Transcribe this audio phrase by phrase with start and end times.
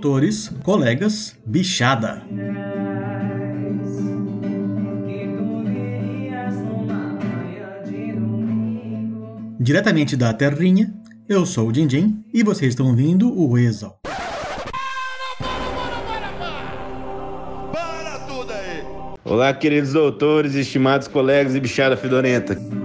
[0.00, 2.22] doutores, colegas, bichada.
[9.60, 10.90] Diretamente da Terrinha,
[11.28, 14.00] eu sou o Dindim e vocês estão ouvindo o Exal.
[19.22, 22.79] Olá, queridos doutores, estimados colegas e bichada fedorenta.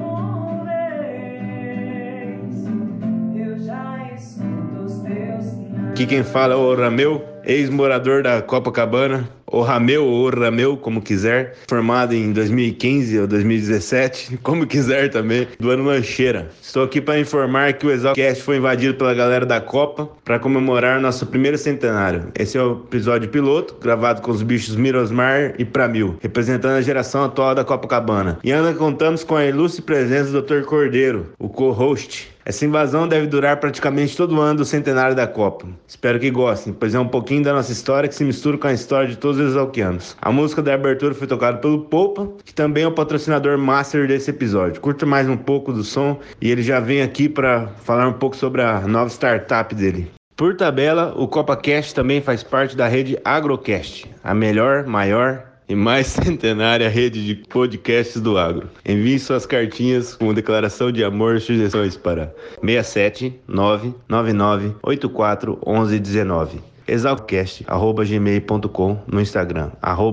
[5.96, 11.56] Aqui quem fala é o Rameu, ex-morador da Copacabana, ou Rameu ou Rameu, como quiser,
[11.70, 16.50] formado em 2015 ou 2017, como quiser também, do ano Lancheira.
[16.62, 21.00] Estou aqui para informar que o Exalcast foi invadido pela galera da Copa para comemorar
[21.00, 22.26] nosso primeiro centenário.
[22.38, 27.24] Esse é o episódio piloto, gravado com os bichos Mirosmar e Pramil, representando a geração
[27.24, 28.38] atual da Copacabana.
[28.44, 30.66] E ainda contamos com a ilustre presença do Dr.
[30.66, 32.35] Cordeiro, o co-host.
[32.48, 35.68] Essa invasão deve durar praticamente todo o ano do centenário da Copa.
[35.88, 38.74] Espero que gostem, pois é um pouquinho da nossa história que se mistura com a
[38.74, 40.16] história de todos os exalquianos.
[40.22, 44.30] A música da abertura foi tocada pelo Poupa, que também é o patrocinador master desse
[44.30, 44.80] episódio.
[44.80, 48.36] Curta mais um pouco do som e ele já vem aqui para falar um pouco
[48.36, 50.12] sobre a nova startup dele.
[50.36, 56.08] Por tabela, o CopaCast também faz parte da rede Agrocast, a melhor, maior e mais
[56.24, 58.70] centenária rede de podcasts do agro.
[58.86, 66.60] Envie suas cartinhas com declaração de amor e sugestões para 67 999 84 11 19.
[66.88, 69.72] Exalcast.gmail.com no Instagram,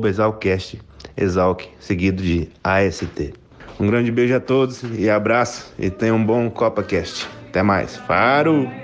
[0.09, 0.81] Exalcast,
[1.17, 3.35] Exalc, seguido de AST.
[3.79, 7.29] Um grande beijo a todos e abraço e tenham um bom CopaCast.
[7.49, 7.97] Até mais.
[7.97, 8.82] Faro!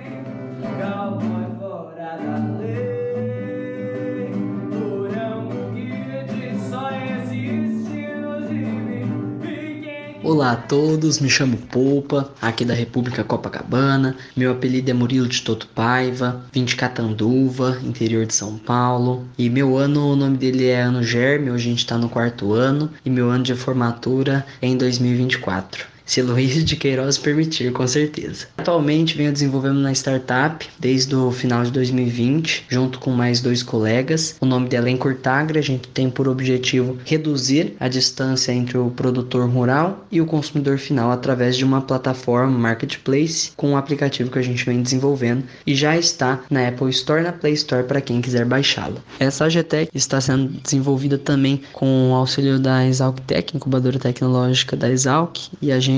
[10.28, 14.14] Olá a todos, me chamo Poupa, aqui da República Copacabana.
[14.36, 19.26] Meu apelido é Murilo de Toto Paiva, vim de Catanduva, interior de São Paulo.
[19.38, 22.52] E meu ano, o nome dele é Ano Germe, hoje a gente está no quarto
[22.52, 22.90] ano.
[23.06, 28.46] E meu ano de formatura é em 2024 se Luiz de Queiroz permitir, com certeza.
[28.56, 34.34] Atualmente venho desenvolvendo na startup desde o final de 2020, junto com mais dois colegas.
[34.40, 38.90] O nome dela é Encurtagra, a gente tem por objetivo reduzir a distância entre o
[38.90, 44.38] produtor rural e o consumidor final através de uma plataforma marketplace com um aplicativo que
[44.38, 48.22] a gente vem desenvolvendo e já está na Apple Store na Play Store para quem
[48.22, 48.96] quiser baixá-lo.
[49.20, 54.88] Essa AGTEC está sendo desenvolvida também com o auxílio da Exalc Tech, incubadora tecnológica da
[54.88, 55.97] Exalc, e a gente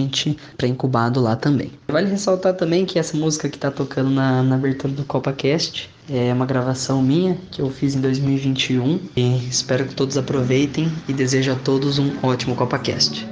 [0.56, 1.72] pré-incubado lá também.
[1.88, 6.32] Vale ressaltar também que essa música que está tocando na, na abertura do CopaCast é
[6.32, 11.52] uma gravação minha que eu fiz em 2021 e espero que todos aproveitem e desejo
[11.52, 13.26] a todos um ótimo CopaCast.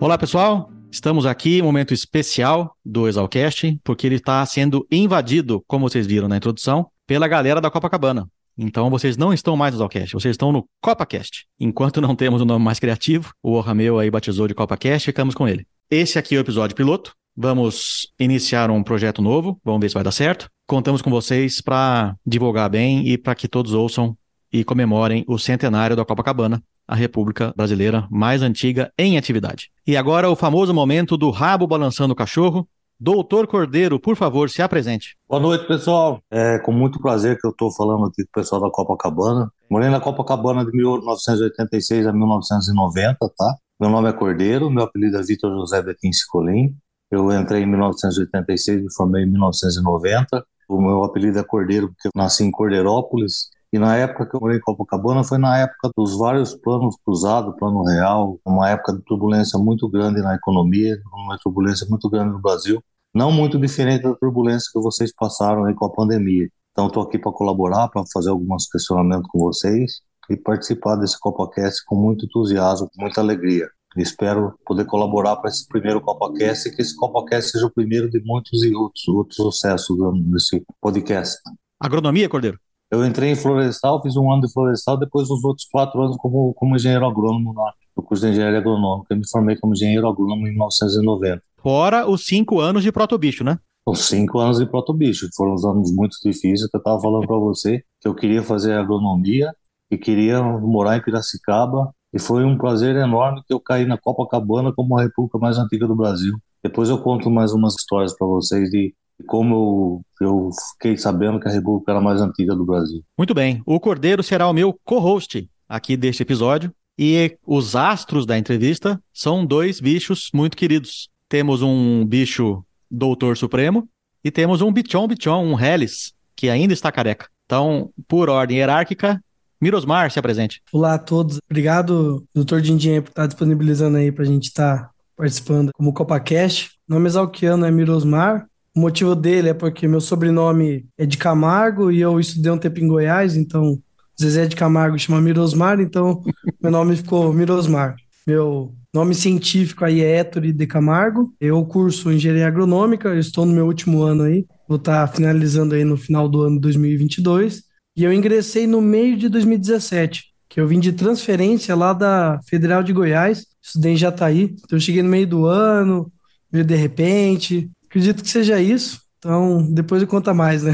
[0.00, 6.06] Olá pessoal, Estamos aqui, momento especial do Exalcast, porque ele está sendo invadido, como vocês
[6.06, 8.26] viram na introdução, pela galera da Copacabana.
[8.58, 11.46] Então vocês não estão mais no Zalcast, vocês estão no CopaCast.
[11.60, 15.46] Enquanto não temos um nome mais criativo, o Orrameu aí batizou de CopaCast, ficamos com
[15.46, 15.64] ele.
[15.88, 17.14] Esse aqui é o episódio piloto.
[17.40, 20.50] Vamos iniciar um projeto novo, vamos ver se vai dar certo.
[20.66, 24.16] Contamos com vocês para divulgar bem e para que todos ouçam
[24.52, 29.70] e comemorem o centenário da Copacabana, a República Brasileira mais antiga em atividade.
[29.86, 32.68] E agora o famoso momento do rabo balançando o cachorro,
[33.00, 35.16] Doutor Cordeiro, por favor, se apresente.
[35.28, 36.20] Boa noite, pessoal.
[36.28, 39.52] É com muito prazer que eu estou falando aqui com o pessoal da Copacabana.
[39.70, 43.54] Morei na Copacabana de 1986 a 1990, tá?
[43.80, 46.74] Meu nome é Cordeiro, meu apelido é Vitor José Bequim Cicolim.
[47.08, 50.44] Eu entrei em 1986 e formei em 1990.
[50.68, 54.40] O meu apelido é Cordeiro porque eu nasci em Cordeirópolis, e na época que eu
[54.40, 59.02] morei em Copacabana foi na época dos vários planos cruzados, plano real, uma época de
[59.02, 62.82] turbulência muito grande na economia, uma turbulência muito grande no Brasil,
[63.14, 66.48] não muito diferente da turbulência que vocês passaram aí com a pandemia.
[66.72, 70.00] Então estou aqui para colaborar, para fazer alguns questionamentos com vocês
[70.30, 73.68] e participar desse CopaCast com muito entusiasmo, com muita alegria.
[73.96, 78.20] Espero poder colaborar para esse primeiro CopaCast e que esse CopaCast seja o primeiro de
[78.20, 79.96] muitos e outros, outros sucessos
[80.30, 81.38] desse podcast.
[81.80, 82.58] Agronomia, Cordeiro?
[82.90, 86.54] Eu entrei em florestal, fiz um ano de florestal, depois os outros quatro anos como,
[86.54, 87.54] como engenheiro agrônomo
[87.94, 89.12] no curso de engenharia agronômica.
[89.12, 91.42] Eu me formei como engenheiro agrônomo em 1990.
[91.58, 93.58] Fora os cinco anos de protobicho, né?
[93.84, 95.28] Os cinco anos de protobicho.
[95.36, 98.72] Foram uns anos muito difíceis, que eu estava falando para você que eu queria fazer
[98.72, 99.52] agronomia
[99.90, 101.92] e queria morar em Piracicaba.
[102.12, 105.86] E foi um prazer enorme que eu caí na Copacabana como a república mais antiga
[105.86, 106.38] do Brasil.
[106.62, 108.94] Depois eu conto mais umas histórias para vocês de
[109.26, 113.02] como eu, eu fiquei sabendo que a República era a mais antiga do Brasil.
[113.16, 113.62] Muito bem.
[113.66, 116.72] O Cordeiro será o meu co-host aqui deste episódio.
[116.98, 121.08] E os astros da entrevista são dois bichos muito queridos.
[121.28, 123.88] Temos um bicho Doutor Supremo
[124.24, 127.28] e temos um Bichon Bichon, um Hellis, que ainda está careca.
[127.46, 129.22] Então, por ordem hierárquica,
[129.60, 130.60] Mirosmar se apresente.
[130.72, 131.38] Olá a todos.
[131.48, 136.70] Obrigado, doutor Dindinha, por estar disponibilizando aí para a gente estar participando como CopaCast.
[136.88, 138.46] O nome exalquiano é Mirosmar.
[138.78, 142.78] O motivo dele é porque meu sobrenome é de Camargo e eu estudei um tempo
[142.78, 143.76] em Goiás, então
[144.18, 146.22] Zezé de Camargo chama Mirosmar, então
[146.62, 147.96] meu nome ficou Mirosmar.
[148.24, 151.34] Meu nome científico aí é Héctor de Camargo.
[151.40, 154.46] Eu curso Engenharia Agronômica, estou no meu último ano aí.
[154.68, 157.64] Vou estar finalizando aí no final do ano 2022.
[157.96, 162.84] E eu ingressei no meio de 2017, que eu vim de transferência lá da Federal
[162.84, 164.54] de Goiás, estudei em Jataí.
[164.54, 166.06] Então eu cheguei no meio do ano,
[166.52, 167.68] meio de repente.
[167.88, 169.00] Acredito que seja isso.
[169.18, 170.72] Então, depois eu conta mais, né?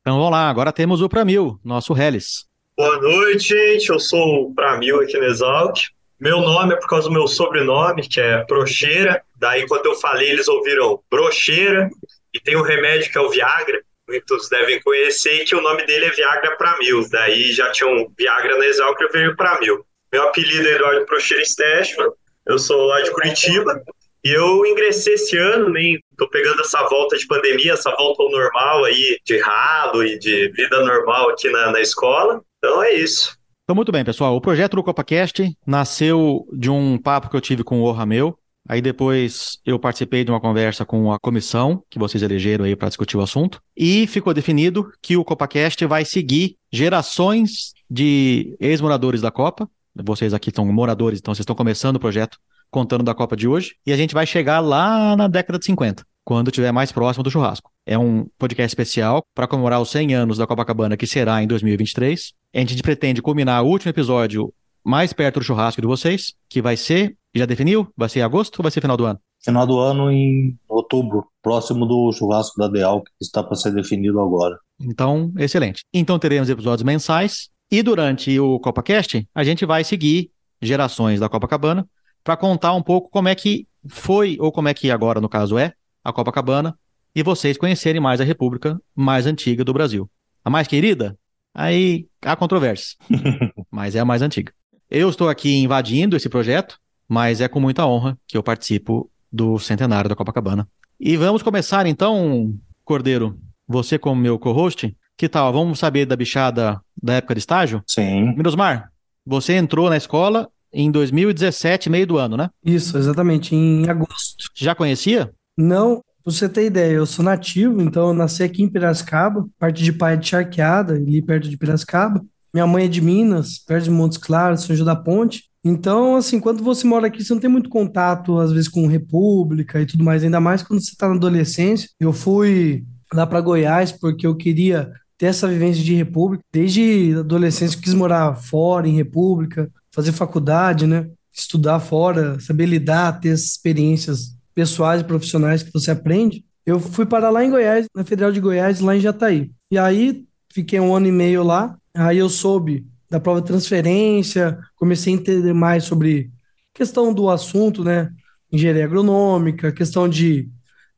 [0.00, 2.46] Então vamos lá, agora temos o Pramil, nosso Hellis.
[2.76, 3.88] Boa noite, gente.
[3.90, 5.78] Eu sou o Pramil aqui no Exalc.
[6.18, 9.22] Meu nome é por causa do meu sobrenome, que é Procheira.
[9.36, 11.88] Daí, quando eu falei, eles ouviram Brocheira.
[12.34, 13.80] E tem um remédio que é o Viagra.
[14.08, 17.08] Muitos devem conhecer que o nome dele é Viagra Pramil.
[17.10, 19.84] Daí já tinha um Viagra na Exalc e eu veio Pramil.
[20.12, 22.08] Meu apelido é Eduardo Procheira Stechman.
[22.46, 23.82] Eu sou lá de Curitiba.
[24.24, 28.30] E eu ingressei esse ano, nem tô pegando essa volta de pandemia, essa volta ao
[28.30, 32.40] normal aí, de ralo e de vida normal aqui na, na escola.
[32.58, 33.36] Então é isso.
[33.64, 34.36] Então, muito bem, pessoal.
[34.36, 38.38] O projeto do CopaCast nasceu de um papo que eu tive com o Rameu.
[38.68, 42.88] Aí depois eu participei de uma conversa com a comissão que vocês elegeram aí para
[42.88, 43.60] discutir o assunto.
[43.76, 49.68] E ficou definido que o CopaCast vai seguir gerações de ex-moradores da Copa.
[49.94, 52.38] Vocês aqui são moradores, então vocês estão começando o projeto
[52.72, 56.04] contando da Copa de hoje, e a gente vai chegar lá na década de 50,
[56.24, 57.70] quando estiver mais próximo do churrasco.
[57.86, 62.32] É um podcast especial para comemorar os 100 anos da Copacabana, que será em 2023.
[62.54, 64.52] A gente pretende culminar o último episódio
[64.82, 67.86] mais perto do churrasco de vocês, que vai ser, já definiu?
[67.96, 69.20] Vai ser em agosto ou vai ser final do ano?
[69.44, 74.18] Final do ano em outubro, próximo do churrasco da Deal, que está para ser definido
[74.18, 74.56] agora.
[74.80, 75.84] Então, excelente.
[75.92, 80.30] Então teremos episódios mensais e durante o CopaCast a gente vai seguir
[80.60, 81.86] gerações da Copacabana
[82.22, 85.58] para contar um pouco como é que foi, ou como é que agora, no caso,
[85.58, 85.72] é,
[86.04, 86.78] a Copacabana,
[87.14, 90.10] e vocês conhecerem mais a República mais antiga do Brasil.
[90.44, 91.16] A mais querida?
[91.54, 92.96] Aí há controvérsia,
[93.70, 94.52] mas é a mais antiga.
[94.90, 96.78] Eu estou aqui invadindo esse projeto,
[97.08, 100.68] mas é com muita honra que eu participo do centenário da Copacabana.
[100.98, 102.54] E vamos começar então,
[102.84, 105.52] Cordeiro, você como meu co-host, que tal?
[105.52, 107.82] Vamos saber da bichada da época de estágio?
[107.86, 108.34] Sim.
[108.34, 108.90] Mirosmar,
[109.24, 112.48] você entrou na escola em 2017, meio do ano, né?
[112.64, 114.48] Isso, exatamente, em agosto.
[114.54, 115.30] Já conhecia?
[115.56, 119.82] Não, pra você ter ideia, eu sou nativo, então eu nasci aqui em Piracicaba, parte
[119.82, 122.24] de pai é de Charqueada, ali perto de Piracicaba.
[122.54, 125.44] Minha mãe é de Minas, perto de Montes Claros, São João da Ponte.
[125.64, 129.80] Então, assim, quando você mora aqui, você não tem muito contato, às vezes, com República
[129.80, 131.88] e tudo mais, ainda mais quando você está na adolescência.
[132.00, 136.42] Eu fui lá para Goiás porque eu queria ter essa vivência de República.
[136.52, 141.08] Desde adolescência, eu quis morar fora, em República fazer faculdade, né?
[141.32, 146.44] Estudar fora, saber lidar, ter experiências pessoais e profissionais que você aprende.
[146.64, 149.50] Eu fui para lá em Goiás, na Federal de Goiás, lá em Jataí.
[149.70, 151.76] E aí fiquei um ano e meio lá.
[151.94, 156.30] Aí eu soube da prova de transferência, comecei a entender mais sobre
[156.72, 158.10] questão do assunto, né?
[158.50, 160.48] Engenharia agronômica, questão de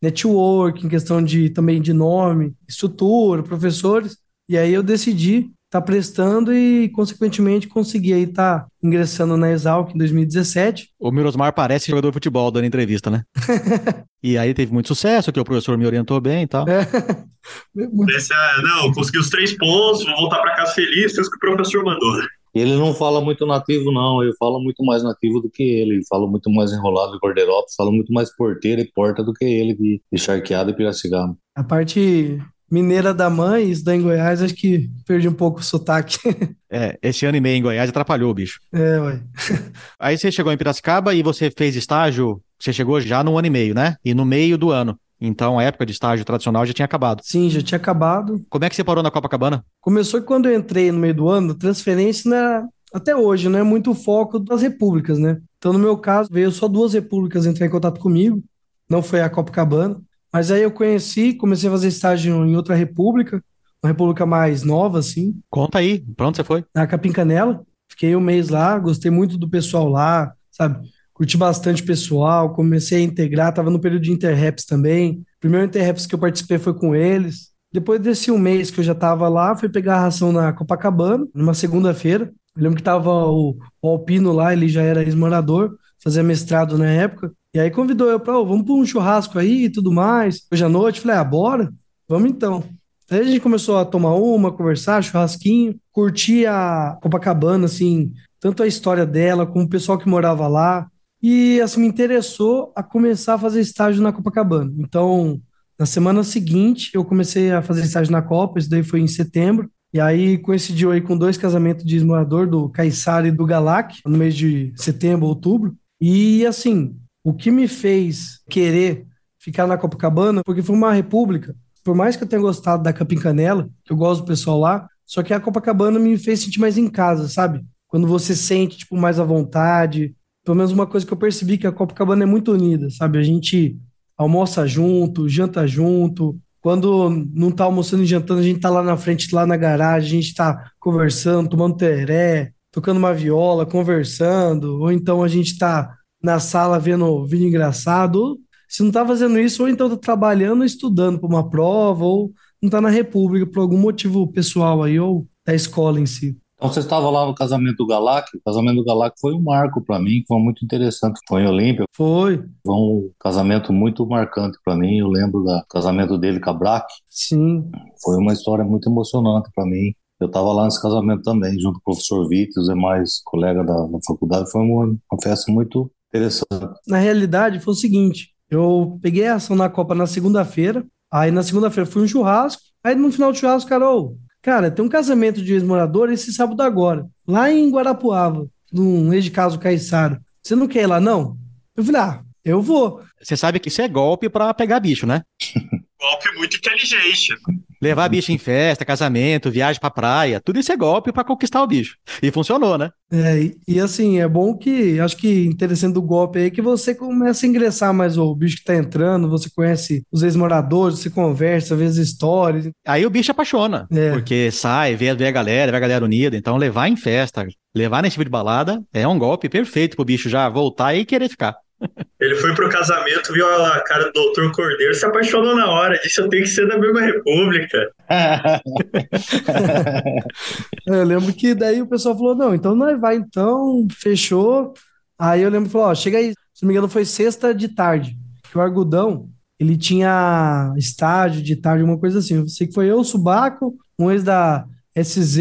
[0.01, 4.17] networking, questão de também de nome, estrutura, professores.
[4.49, 9.99] E aí eu decidi tá prestando e, consequentemente, conseguir aí tá ingressando na Exalc em
[9.99, 10.91] 2017.
[11.01, 13.25] O Mirosmar parece jogador de futebol dando entrevista, né?
[14.23, 16.65] e aí teve muito sucesso, que o professor me orientou bem e tal.
[16.69, 16.83] É.
[18.17, 21.37] Esse, é, não, consegui os três pontos, vou voltar para casa feliz, fez o que
[21.37, 22.23] o professor mandou.
[22.55, 24.23] Ele não fala muito nativo, não.
[24.23, 25.95] Ele fala muito mais nativo do que ele.
[25.95, 29.45] Ele fala muito mais enrolado de Corderópolis, fala muito mais porteira e porta do que
[29.45, 31.37] ele de, de Charqueado e Piracicaba.
[31.57, 32.39] A parte
[32.75, 36.19] mineira da mãe, isso daí em Goiás, acho que perdi um pouco o sotaque.
[36.77, 38.59] É, esse ano e meio em Goiás atrapalhou o bicho.
[38.73, 39.21] É, ué.
[39.97, 43.51] Aí você chegou em Piracicaba e você fez estágio, você chegou já no ano e
[43.51, 43.95] meio, né?
[44.05, 44.99] E no meio do ano.
[45.21, 47.21] Então a época de estágio tradicional já tinha acabado.
[47.23, 48.45] Sim, já tinha acabado.
[48.51, 49.65] Como é que você parou na Copacabana?
[49.81, 53.95] Começou quando eu entrei no meio do ano, transferência né, até hoje, não é muito
[53.95, 55.39] foco das repúblicas, né?
[55.59, 58.43] Então no meu caso, veio só duas repúblicas entrar em contato comigo,
[58.91, 60.01] não foi a Copacabana.
[60.35, 63.41] Mas aí eu conheci, comecei a fazer estágio em outra república,
[63.81, 65.41] uma república mais nova, assim.
[65.49, 66.65] Conta aí, pra onde você foi?
[66.75, 67.65] Na Capim Canela.
[67.89, 70.89] Fiquei um mês lá, gostei muito do pessoal lá, sabe?
[71.13, 75.21] Curti bastante o pessoal, comecei a integrar, tava no período de Interraps também.
[75.37, 77.51] O primeiro Interraps que eu participei foi com eles.
[77.73, 81.25] Depois desse um mês que eu já tava lá, fui pegar a ração na Copacabana,
[81.33, 82.33] numa segunda-feira.
[82.57, 86.87] Eu lembro que tava o, o Alpino lá, ele já era ex-morador, fazia mestrado na
[86.87, 87.33] época.
[87.55, 90.47] E aí convidou eu para, oh, vamos para um churrasco aí e tudo mais.
[90.53, 91.73] Hoje à noite, falei, ah, bora?
[92.07, 92.63] Vamos então.
[93.11, 98.67] Aí a gente começou a tomar uma, conversar, churrasquinho, curtir a Copacabana, assim, tanto a
[98.67, 100.87] história dela, como o pessoal que morava lá.
[101.23, 104.73] E, assim, me interessou a começar a fazer estágio na Copacabana.
[104.79, 105.41] Então,
[105.79, 109.71] na semana seguinte, eu comecei a fazer estágio na Copa, isso daí foi em setembro.
[109.93, 114.19] E aí coincidiu aí com dois casamentos de ex-morador, do Caissara e do Galac, no
[114.19, 115.77] mês de setembro, outubro.
[116.07, 116.95] E, assim,
[117.25, 119.07] o que me fez querer
[119.39, 123.17] ficar na Copacabana, porque foi uma república, por mais que eu tenha gostado da Capim
[123.17, 126.77] Canela, que eu gosto do pessoal lá, só que a Copacabana me fez sentir mais
[126.77, 127.65] em casa, sabe?
[127.89, 130.15] Quando você sente, tipo, mais à vontade.
[130.45, 133.17] Pelo menos uma coisa que eu percebi que a Copacabana é muito unida, sabe?
[133.17, 133.75] A gente
[134.15, 136.39] almoça junto, janta junto.
[136.61, 140.19] Quando não tá almoçando e jantando, a gente tá lá na frente, lá na garagem,
[140.19, 145.95] a gente tá conversando, tomando teré, tocando uma viola, conversando, ou então a gente tá
[146.21, 148.37] na sala vendo vídeo engraçado, ou
[148.69, 152.69] se não tá fazendo isso, ou então tá trabalhando, estudando para uma prova, ou não
[152.69, 156.37] tá na República por algum motivo pessoal aí, ou da escola em si.
[156.57, 159.81] Então você estava lá no casamento do Galac, o casamento do Galac foi um marco
[159.81, 161.85] para mim, foi muito interessante, foi em Olímpia.
[161.95, 162.39] Foi.
[162.67, 166.95] Foi um casamento muito marcante para mim, eu lembro do casamento dele com a Braque.
[167.09, 167.71] Sim.
[168.03, 169.95] Foi uma história muito emocionante para mim.
[170.25, 173.67] Eu estava lá nesse casamento também, junto com o professor Vitor e os demais colegas
[173.67, 174.51] da, da faculdade.
[174.51, 176.49] Foi uma, uma festa muito interessante.
[176.89, 181.43] Na realidade, foi o seguinte: eu peguei a ação na Copa na segunda-feira, aí na
[181.43, 185.43] segunda-feira fui um churrasco, aí no final do churrasco, cara, oh, cara, tem um casamento
[185.43, 190.23] de ex-morador esse sábado agora, lá em Guarapuava, num ex de caso Caiçara.
[190.43, 191.37] Você não quer ir lá, não?
[191.77, 193.03] Eu falei, ah, eu vou.
[193.21, 195.23] Você sabe que isso é golpe para pegar bicho, né?
[196.05, 197.35] golpe muito inteligente.
[197.81, 201.67] Levar bicho em festa, casamento, viagem pra praia, tudo isso é golpe para conquistar o
[201.67, 201.97] bicho.
[202.23, 202.91] E funcionou, né?
[203.13, 206.63] É, e, e, assim, é bom que, acho que interessante do golpe aí é que
[206.63, 211.11] você começa a ingressar mais o bicho que tá entrando, você conhece os ex-moradores, você
[211.11, 212.71] conversa, vê as histórias.
[212.87, 214.13] Aí o bicho apaixona, é.
[214.13, 218.03] porque sai, vê, vê a galera, vê a galera unida, então levar em festa, levar
[218.03, 221.55] nesse tipo de balada é um golpe perfeito pro bicho já voltar e querer ficar.
[222.25, 226.21] Ele foi pro casamento, viu a cara do doutor Cordeiro, se apaixonou na hora, disse
[226.21, 227.91] eu tenho que ser da mesma república.
[230.87, 234.73] eu lembro que daí o pessoal falou, não, então nós vai então, fechou.
[235.19, 238.17] Aí eu lembro falou, ó, chega aí, se não me engano foi sexta de tarde,
[238.51, 239.29] que o Argudão,
[239.61, 242.37] ele tinha estágio de tarde, uma coisa assim.
[242.37, 244.65] Eu sei que foi eu, o Subaco, um ex da
[244.99, 245.37] SZ,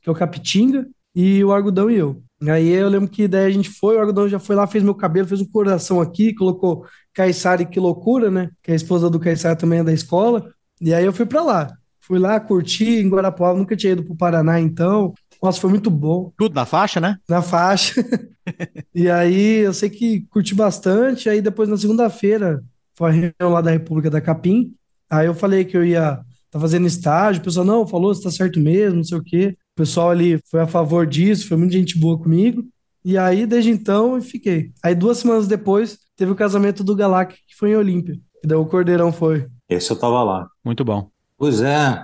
[0.00, 2.22] que é o Capitinga, e o Argudão e eu.
[2.46, 4.94] Aí eu lembro que daí a gente foi, o algodão já foi lá, fez meu
[4.94, 8.50] cabelo, fez um coração aqui, colocou Caissara que loucura, né?
[8.62, 10.52] Que a esposa do Caissara também é da escola.
[10.80, 11.72] E aí eu fui para lá.
[12.00, 15.12] Fui lá, curti em Guarapuava, nunca tinha ido pro Paraná então.
[15.42, 16.32] Nossa, foi muito bom.
[16.36, 17.18] Tudo na faixa, né?
[17.28, 17.94] Na faixa.
[18.94, 21.28] e aí eu sei que curti bastante.
[21.28, 22.62] Aí depois na segunda-feira
[22.94, 24.74] foi a reunião lá da República da Capim.
[25.10, 28.30] Aí eu falei que eu ia tá fazendo estágio, o pessoal, não, falou, você tá
[28.30, 31.98] certo mesmo, não sei o quê pessoal ali foi a favor disso, foi muita gente
[31.98, 32.64] boa comigo.
[33.04, 34.72] E aí, desde então, eu fiquei.
[34.82, 38.18] Aí, duas semanas depois, teve o casamento do Galac, que foi em Olímpia.
[38.42, 39.46] E daí o Cordeirão foi.
[39.68, 40.48] Esse eu tava lá.
[40.64, 41.08] Muito bom.
[41.36, 42.02] Pois é,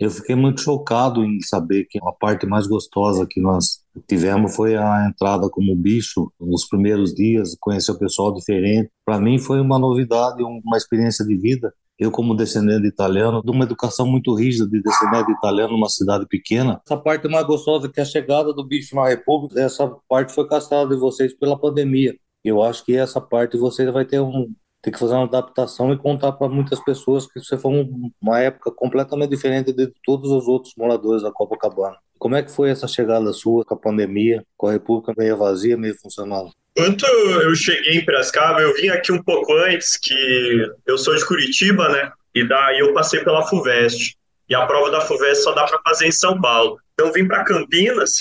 [0.00, 4.76] eu fiquei muito chocado em saber que a parte mais gostosa que nós tivemos foi
[4.76, 8.90] a entrada como bicho nos primeiros dias, conhecer o pessoal diferente.
[9.04, 13.64] Para mim foi uma novidade, uma experiência de vida eu como descendente italiano, de uma
[13.64, 16.80] educação muito rígida de descendente italiano numa cidade pequena.
[16.84, 20.46] Essa parte mais gostosa que é a chegada do bicho na República, essa parte foi
[20.46, 22.14] castrada de vocês pela pandemia.
[22.44, 25.98] Eu acho que essa parte você vai ter um ter que fazer uma adaptação e
[25.98, 27.88] contar para muitas pessoas que você foi
[28.22, 31.96] uma época completamente diferente de todos os outros moradores da Copacabana.
[32.26, 35.76] Como é que foi essa chegada sua com a pandemia, com a República meio vazia,
[35.76, 36.50] meio funcionando?
[36.76, 41.24] Quando eu cheguei em Piracicaba, eu vim aqui um pouco antes, que eu sou de
[41.24, 42.10] Curitiba, né?
[42.34, 44.16] E daí eu passei pela FUVEST.
[44.48, 46.80] E a prova da FUVEST só dá para fazer em São Paulo.
[46.94, 48.14] Então vim para Campinas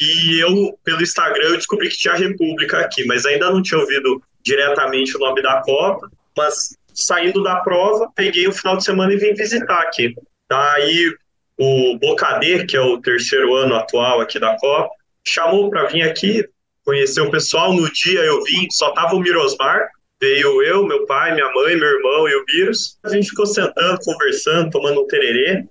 [0.00, 4.20] e eu, pelo Instagram, eu descobri que tinha República aqui, mas ainda não tinha ouvido
[4.42, 6.10] diretamente o nome da Copa.
[6.36, 10.12] Mas saindo da prova, peguei o final de semana e vim visitar aqui.
[10.50, 11.14] Daí
[11.62, 14.90] o Bocader, que é o terceiro ano atual aqui da Copa,
[15.24, 16.44] chamou para vir aqui
[16.84, 17.72] conhecer o pessoal.
[17.72, 19.88] No dia eu vim, só tava o Mirosmar,
[20.20, 22.98] veio eu, meu pai, minha mãe, meu irmão e o Vírus.
[23.04, 25.64] A gente ficou sentando, conversando, tomando um tererê.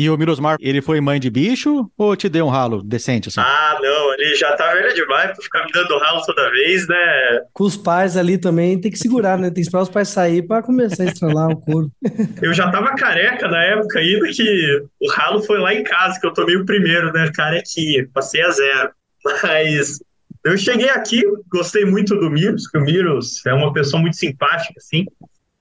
[0.00, 3.38] E o Mirosmar, ele foi mãe de bicho ou te deu um ralo decente assim?
[3.38, 7.42] Ah, não, ele já tá velho demais pra ficar me dando ralo toda vez, né?
[7.52, 9.48] Com os pais ali também tem que segurar, né?
[9.48, 11.92] Tem que esperar os pais sair pra começar a estralar o couro.
[12.40, 16.26] Eu já tava careca na época ainda que o ralo foi lá em casa que
[16.26, 17.30] eu tomei o primeiro, né?
[17.34, 18.90] Carequinha, passei a zero.
[19.42, 19.98] Mas
[20.42, 24.72] eu cheguei aqui, gostei muito do Miros, que o Miros é uma pessoa muito simpática,
[24.78, 25.04] assim.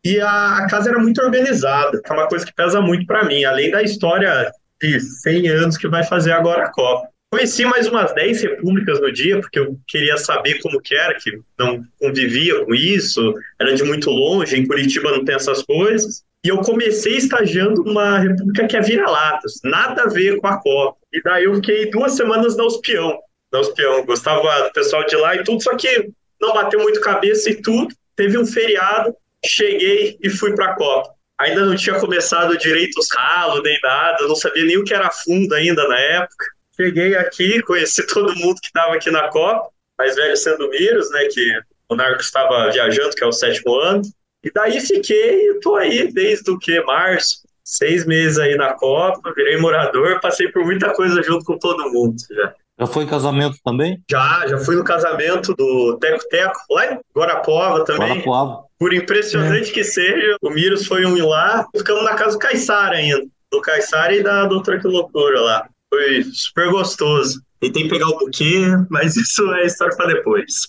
[0.03, 3.44] E a, casa era muito organizada, que é uma coisa que pesa muito para mim,
[3.44, 4.51] além da história
[4.82, 7.10] de 100 anos que vai fazer agora a Copa.
[7.32, 11.39] Conheci mais umas 10 repúblicas no dia, porque eu queria saber como que era, que
[11.60, 16.24] não convivia com isso, era de muito longe, em Curitiba não tem essas coisas.
[16.44, 20.98] E eu comecei estagiando numa república que é vira-latas, nada a ver com a Copa.
[21.13, 23.20] E daí eu fiquei duas semanas na Uspião.
[23.51, 26.10] Na Uspião, gostava do pessoal de lá e tudo, só que
[26.41, 27.94] não bateu muito cabeça e tudo.
[28.15, 29.13] Teve um feriado,
[29.46, 31.13] cheguei e fui para a Copa.
[31.39, 35.10] Ainda não tinha começado direito os ralos, nem nada, não sabia nem o que era
[35.10, 36.46] fundo ainda na época.
[36.75, 41.25] Cheguei aqui, conheci todo mundo que estava aqui na Copa, mais velho sendo Miros, né,
[41.25, 44.01] que o Narcos estava viajando, que é o sétimo ano.
[44.43, 46.81] E daí fiquei, tô aí desde o que?
[46.81, 51.91] Março, seis meses aí na Copa, virei morador, passei por muita coisa junto com todo
[51.91, 52.53] mundo já.
[52.79, 54.01] Já foi em casamento também?
[54.10, 58.08] Já, já fui no casamento do Teco Teco, lá em Guarapuava também.
[58.08, 58.68] Guarapuava.
[58.79, 59.74] Por impressionante é.
[59.74, 63.27] que seja, o Miros foi um ir lá, ficamos na casa do Caissara ainda.
[63.51, 65.69] Do Caissara e da Doutora Que Loucura lá.
[65.93, 67.41] Foi super gostoso.
[67.59, 70.67] Tentei pegar o buquê, mas isso é história para depois.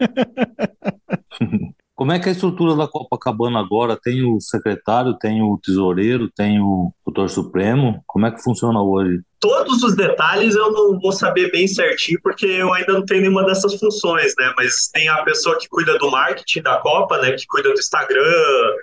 [1.96, 3.96] Como é que é a estrutura da Copacabana agora?
[3.96, 8.02] Tem o secretário, tem o tesoureiro, tem o doutor supremo?
[8.06, 9.22] Como é que funciona hoje?
[9.40, 13.46] Todos os detalhes eu não vou saber bem certinho, porque eu ainda não tenho nenhuma
[13.46, 14.52] dessas funções, né?
[14.58, 17.32] Mas tem a pessoa que cuida do marketing da Copa, né?
[17.32, 18.74] Que cuida do Instagram,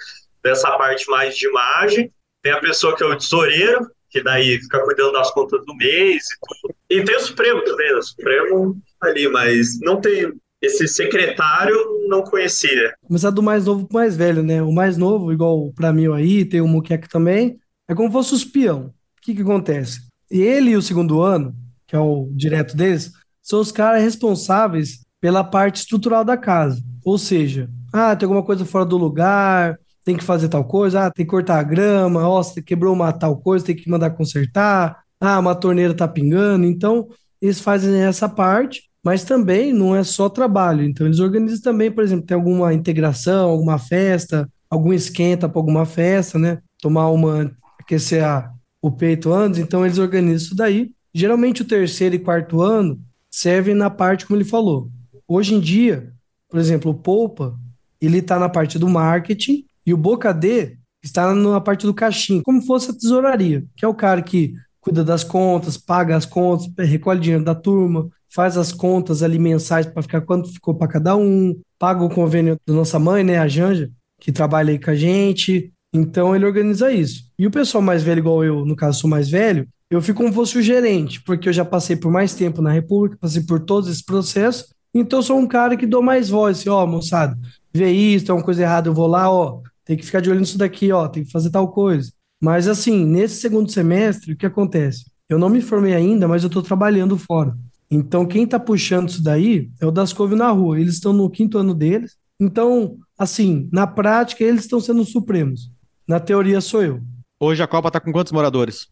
[0.41, 2.12] dessa parte mais de imagem.
[2.41, 6.24] Tem a pessoa que é o tesoureiro, que daí fica cuidando das contas do mês
[6.24, 6.75] e tudo.
[6.89, 8.00] E tem o Supremo também, né?
[8.00, 11.75] o Supremo ali, mas não tem esse secretário
[12.08, 12.93] não conhecia.
[13.05, 14.64] Começar do mais novo pro mais velho, né?
[14.64, 18.33] O mais novo, igual para mim aí, tem o Muqueca também, é como se fosse
[18.33, 18.85] o espião.
[18.85, 20.07] O que que acontece?
[20.31, 21.53] Ele e o segundo ano,
[21.85, 23.11] que é o direto deles,
[23.42, 26.81] são os caras responsáveis pela parte estrutural da casa.
[27.03, 31.11] Ou seja, ah, tem alguma coisa fora do lugar, tem que fazer tal coisa, ah,
[31.11, 35.40] tem que cortar a grama, ó, quebrou uma tal coisa, tem que mandar consertar, ah,
[35.40, 36.66] uma torneira tá pingando.
[36.66, 37.09] Então,
[37.42, 40.83] eles fazem essa parte mas também não é só trabalho.
[40.83, 45.85] Então, eles organizam também, por exemplo, tem alguma integração, alguma festa, algum esquenta para alguma
[45.85, 46.59] festa, né?
[46.81, 48.50] Tomar uma, aquecer a,
[48.81, 49.59] o peito antes.
[49.59, 50.92] Então, eles organizam isso daí.
[51.13, 54.89] Geralmente, o terceiro e quarto ano servem na parte como ele falou.
[55.27, 56.13] Hoje em dia,
[56.50, 57.57] por exemplo, o Poupa,
[58.00, 62.44] ele está na parte do marketing e o Boca D está na parte do caixinho,
[62.44, 66.68] como fosse a tesouraria, que é o cara que cuida das contas, paga as contas,
[66.77, 71.15] recolhe dinheiro da turma, faz as contas ali mensais para ficar quanto ficou para cada
[71.15, 74.96] um, paga o convênio da nossa mãe, né, a Janja, que trabalha aí com a
[74.96, 75.72] gente.
[75.93, 77.25] Então ele organiza isso.
[77.37, 80.33] E o pessoal mais velho, igual eu, no caso sou mais velho, eu fico como
[80.33, 83.87] fosse o gerente, porque eu já passei por mais tempo na República, passei por todos
[83.87, 87.37] esses processos, então eu sou um cara que dou mais voz, assim, ó, moçada,
[87.72, 90.39] vê isso, tem uma coisa errada, eu vou lá, ó, tem que ficar de olho
[90.39, 92.11] nisso daqui, ó, tem que fazer tal coisa.
[92.41, 95.05] Mas assim, nesse segundo semestre, o que acontece?
[95.29, 97.55] Eu não me formei ainda, mas eu estou trabalhando fora.
[97.96, 100.79] Então, quem está puxando isso daí é o Dascovio na rua.
[100.79, 102.18] Eles estão no quinto ano deles.
[102.40, 105.72] Então, assim, na prática, eles estão sendo supremos.
[106.08, 107.01] Na teoria, sou eu.
[107.40, 108.88] Hoje a Copa está com quantos moradores?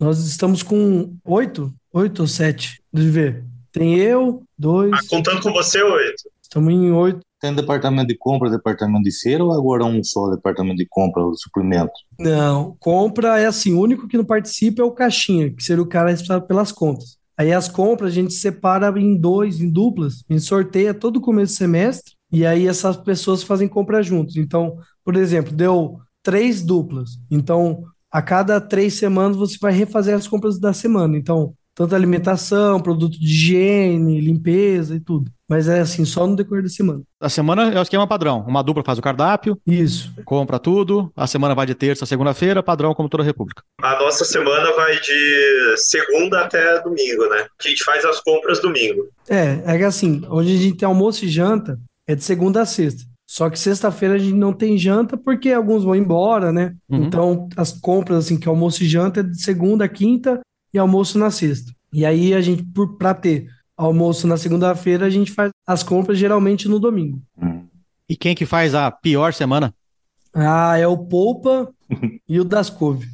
[0.00, 2.82] Nós estamos com oito, oito ou sete.
[2.90, 3.44] Deixa eu ver.
[3.70, 4.90] Tem eu, dois.
[4.94, 6.22] Ah, contando com você, oito.
[6.42, 7.20] Estamos em oito.
[7.38, 11.34] Tem departamento de compra, departamento de feira ou agora um só departamento de compra, o
[11.34, 11.92] suplemento?
[12.18, 15.86] Não, compra é assim, o único que não participa é o caixinha, que seria o
[15.86, 17.15] cara responsável pelas contas.
[17.38, 21.52] Aí as compras a gente separa em dois, em duplas, a gente sorteia todo começo
[21.52, 24.36] do semestre e aí essas pessoas fazem compra juntos.
[24.36, 27.18] Então, por exemplo, deu três duplas.
[27.30, 31.16] Então, a cada três semanas você vai refazer as compras da semana.
[31.18, 35.30] Então, tanto alimentação, produto de higiene, limpeza e tudo.
[35.48, 37.02] Mas é assim, só no decorrer da semana.
[37.20, 38.44] A semana é o esquema padrão.
[38.46, 39.58] Uma dupla faz o cardápio.
[39.66, 40.12] Isso.
[40.24, 41.12] Compra tudo.
[41.14, 43.62] A semana vai de terça a segunda-feira, padrão como toda a República.
[43.80, 47.46] A nossa semana vai de segunda até domingo, né?
[47.64, 49.08] A gente faz as compras domingo.
[49.28, 52.66] É, é que assim, onde a gente tem almoço e janta, é de segunda a
[52.66, 53.04] sexta.
[53.26, 56.74] Só que sexta-feira a gente não tem janta porque alguns vão embora, né?
[56.88, 57.04] Uhum.
[57.04, 60.40] Então, as compras, assim, que é almoço e janta é de segunda a quinta
[60.72, 61.72] e almoço na sexta.
[61.92, 66.18] E aí a gente, por, pra ter almoço na segunda-feira, a gente faz as compras
[66.18, 67.20] geralmente no domingo.
[68.08, 69.74] E quem que faz a pior semana?
[70.34, 71.72] Ah, é o Poupa
[72.28, 73.06] e o Dascove.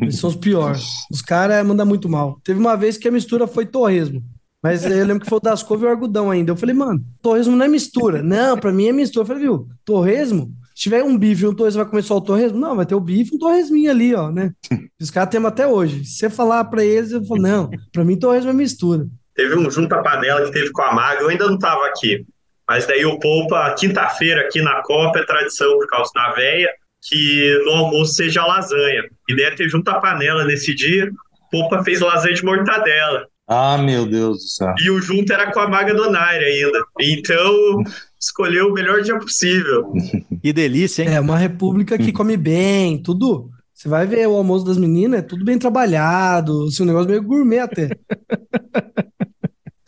[0.00, 0.86] Eles são os piores.
[1.10, 2.40] Os caras mandam muito mal.
[2.42, 4.22] Teve uma vez que a mistura foi torresmo.
[4.62, 6.50] Mas eu lembro que foi o Dascove e o algodão ainda.
[6.50, 8.22] Eu falei, mano, torresmo não é mistura.
[8.22, 9.22] Não, pra mim é mistura.
[9.22, 10.52] Eu falei, viu, torresmo?
[10.74, 12.58] Se tiver um bife e um torresmo, vai comer só o torresmo?
[12.58, 14.52] Não, vai ter o bife e um torresminho ali, ó, né?
[15.00, 16.04] Os caras têm até hoje.
[16.04, 19.08] Se você falar pra eles, eu falo, não, pra mim torresmo é mistura.
[19.38, 22.26] Teve um junta-panela que teve com a Maga, eu ainda não estava aqui.
[22.68, 26.68] Mas daí o Poupa, quinta-feira aqui na Copa, é tradição por causa da véia,
[27.00, 29.04] que no almoço seja lasanha.
[29.28, 33.26] E deve ter junta-panela nesse dia, o Poupa fez lasanha de mortadela.
[33.46, 34.74] Ah, meu Deus do céu.
[34.76, 36.84] E o junto era com a Maga Donaire ainda.
[37.00, 37.82] Então,
[38.20, 39.92] escolheu o melhor dia possível.
[40.42, 41.14] Que delícia, hein?
[41.14, 43.50] É uma república que come bem, tudo.
[43.74, 47.22] Você vai ver o almoço das meninas, é tudo bem trabalhado, assim, um negócio meio
[47.22, 47.88] gourmet até.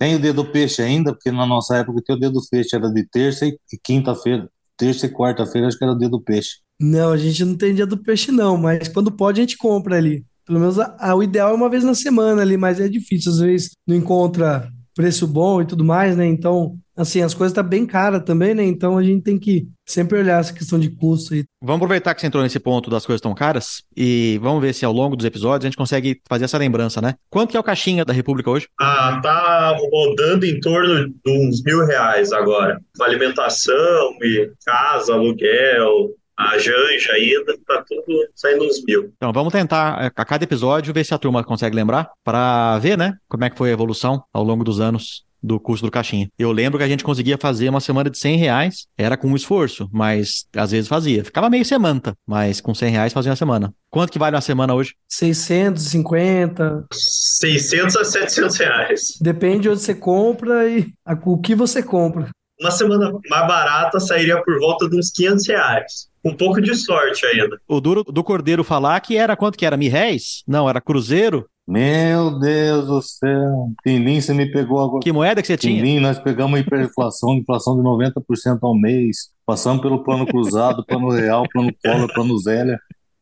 [0.01, 3.45] Tem o dedo peixe ainda, porque na nossa época o dedo peixe era de terça
[3.45, 4.49] e quinta-feira.
[4.75, 6.61] Terça e quarta-feira acho que era o dedo peixe.
[6.81, 9.97] Não, a gente não tem dia do peixe, não, mas quando pode a gente compra
[9.97, 10.25] ali.
[10.47, 13.31] Pelo menos a, a, o ideal é uma vez na semana ali, mas é difícil,
[13.31, 16.27] às vezes não encontra preço bom e tudo mais, né?
[16.27, 18.65] Então, assim, as coisas estão tá bem caras também, né?
[18.65, 21.45] Então a gente tem que sempre olhar essa questão de custo aí.
[21.63, 24.85] Vamos aproveitar que você entrou nesse ponto das coisas tão caras e vamos ver se
[24.85, 27.15] ao longo dos episódios a gente consegue fazer essa lembrança, né?
[27.29, 28.69] Quanto que é o caixinha da República hoje?
[28.79, 32.81] Ah, tá rodando em torno de uns mil reais agora.
[33.01, 36.15] Alimentação e casa, aluguel,
[36.49, 39.13] a Janja ainda, tá tudo saindo uns mil.
[39.17, 43.17] Então vamos tentar a cada episódio ver se a turma consegue lembrar para ver, né,
[43.29, 46.29] como é que foi a evolução ao longo dos anos do custo do caixinha.
[46.39, 49.89] Eu lembro que a gente conseguia fazer uma semana de 100 reais, era com esforço,
[49.93, 51.25] mas às vezes fazia.
[51.25, 53.73] Ficava meio semanta, mas com 100 reais fazia uma semana.
[53.91, 54.95] Quanto que vale uma semana hoje?
[55.09, 56.87] 650.
[56.93, 59.19] 600 a 700 reais.
[59.21, 60.93] Depende de onde você compra e
[61.25, 62.29] o que você compra.
[62.61, 66.10] Uma semana mais barata sairia por volta de uns 500 reais.
[66.25, 67.59] Um pouco de sorte ainda.
[67.67, 69.77] O duro do Cordeiro falar que era quanto que era?
[69.77, 70.43] Mil réis?
[70.47, 71.47] Não, era cruzeiro?
[71.67, 73.69] Meu Deus do céu.
[73.87, 75.01] Tindim, você me pegou agora.
[75.03, 75.77] Que moeda que você tinha?
[75.77, 79.31] Tindim, nós pegamos a hiperinflação, inflação de 90% ao mês.
[79.47, 82.79] Passamos pelo plano cruzado, plano real, plano Collor, plano Zélia.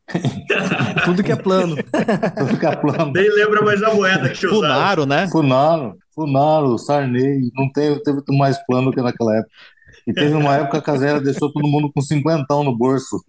[1.04, 1.76] Tudo que é plano.
[2.38, 3.12] Tudo que é plano.
[3.12, 4.74] Nem lembra mais a moeda que usaram.
[4.74, 5.28] Funaro, né?
[5.28, 7.50] Funaro, Funaro, Sarney.
[7.54, 9.52] Não teve, teve mais plano que naquela época.
[10.08, 13.22] E teve uma época que a Zélia deixou todo mundo com cinquentão no bolso.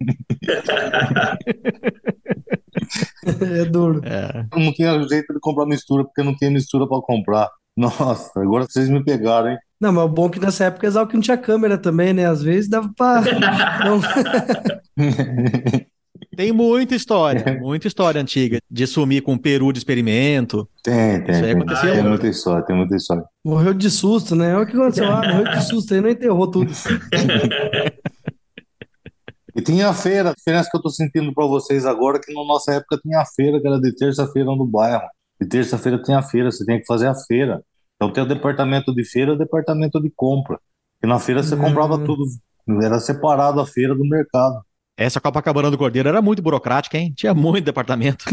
[3.40, 4.00] É duro.
[4.04, 4.46] É.
[4.56, 7.48] Não tinha jeito de comprar mistura, porque não tinha mistura para comprar.
[7.76, 9.58] Nossa, agora vocês me pegaram, hein?
[9.80, 12.26] Não, mas o bom é que nessa época Exalc não tinha câmera também, né?
[12.26, 13.22] Às vezes dava pra.
[13.84, 14.00] Não.
[16.36, 20.68] Tem muita história, muita história antiga de sumir com peru de experimento.
[20.82, 21.34] Tem, tem.
[21.34, 21.62] Isso aí tem.
[21.62, 22.08] acontecia Tem muito.
[22.08, 23.24] muita história, tem muita história.
[23.44, 24.54] Morreu de susto, né?
[24.54, 25.10] Olha o que aconteceu.
[25.10, 26.70] Ah, morreu de susto, aí não enterrou tudo.
[29.54, 32.32] E tinha a feira, a diferença que eu tô sentindo para vocês agora é que
[32.32, 35.02] na nossa época tinha a feira, que era de terça-feira no bairro.
[35.40, 37.60] De terça-feira tem a feira, você tem que fazer a feira.
[37.96, 40.58] Então tem o departamento de feira e o departamento de compra.
[41.02, 41.58] E na feira você Hum.
[41.62, 42.24] comprava tudo,
[42.80, 44.60] era separado a feira do mercado.
[45.00, 47.10] Essa Copacabana do Cordeiro era muito burocrática, hein?
[47.16, 48.26] Tinha muito departamento.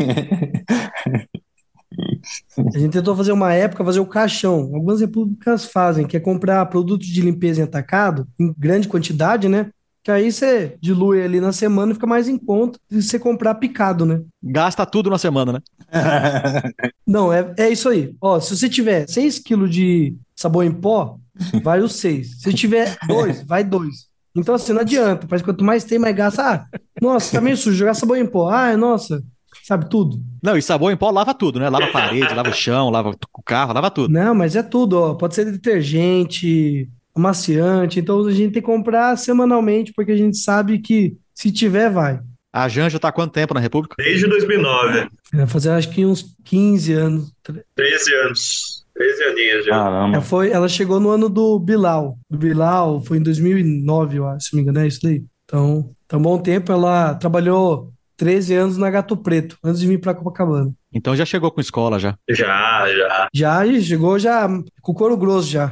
[2.58, 4.70] A gente tentou fazer uma época, fazer o caixão.
[4.74, 9.70] Algumas repúblicas fazem, que é comprar produtos de limpeza em atacado, em grande quantidade, né?
[10.04, 13.56] Que aí você dilui ali na semana e fica mais em conta de você comprar
[13.56, 14.22] picado, né?
[14.44, 15.62] Gasta tudo na semana, né?
[17.08, 18.14] Não, é, é isso aí.
[18.20, 21.18] Ó, se você tiver 6 quilos de sabão em pó,
[21.64, 22.42] vai os 6.
[22.42, 24.07] Se tiver 2, vai 2.
[24.38, 25.28] Então, assim, não adianta.
[25.28, 26.44] Parece que quanto mais tem, mais gasta.
[26.44, 26.66] Ah,
[27.02, 28.50] nossa, tá meio sujo, jogar sabão em pó.
[28.50, 29.24] Ah, nossa,
[29.64, 30.22] sabe tudo.
[30.44, 31.70] Não, e sabão em pó lava tudo, né?
[31.70, 34.14] Lava a parede, lava o chão, lava o carro, lava tudo.
[34.14, 35.14] Não, mas é tudo, ó.
[35.16, 38.00] Pode ser detergente, amaciante.
[38.00, 42.20] Então a gente tem que comprar semanalmente, porque a gente sabe que se tiver, vai.
[42.54, 43.96] A Janja tá há quanto tempo na República?
[43.98, 45.10] Desde 2009.
[45.34, 47.32] Vai fazer acho que uns 15 anos.
[47.76, 48.77] 13 anos.
[48.98, 49.72] 13 aninhos já.
[49.72, 50.16] Caramba.
[50.16, 52.18] Ela, foi, ela chegou no ano do Bilal.
[52.30, 55.24] Do Bilal foi em 2009, eu acho, se não me engano, é isso daí.
[55.46, 56.72] Então, tá um bom tempo.
[56.72, 60.74] Ela trabalhou 13 anos na Gato Preto, antes de vir pra Copacabana.
[60.92, 62.18] Então já chegou com escola já.
[62.30, 63.28] Já, já.
[63.34, 64.48] Já chegou já
[64.82, 65.72] com couro grosso já.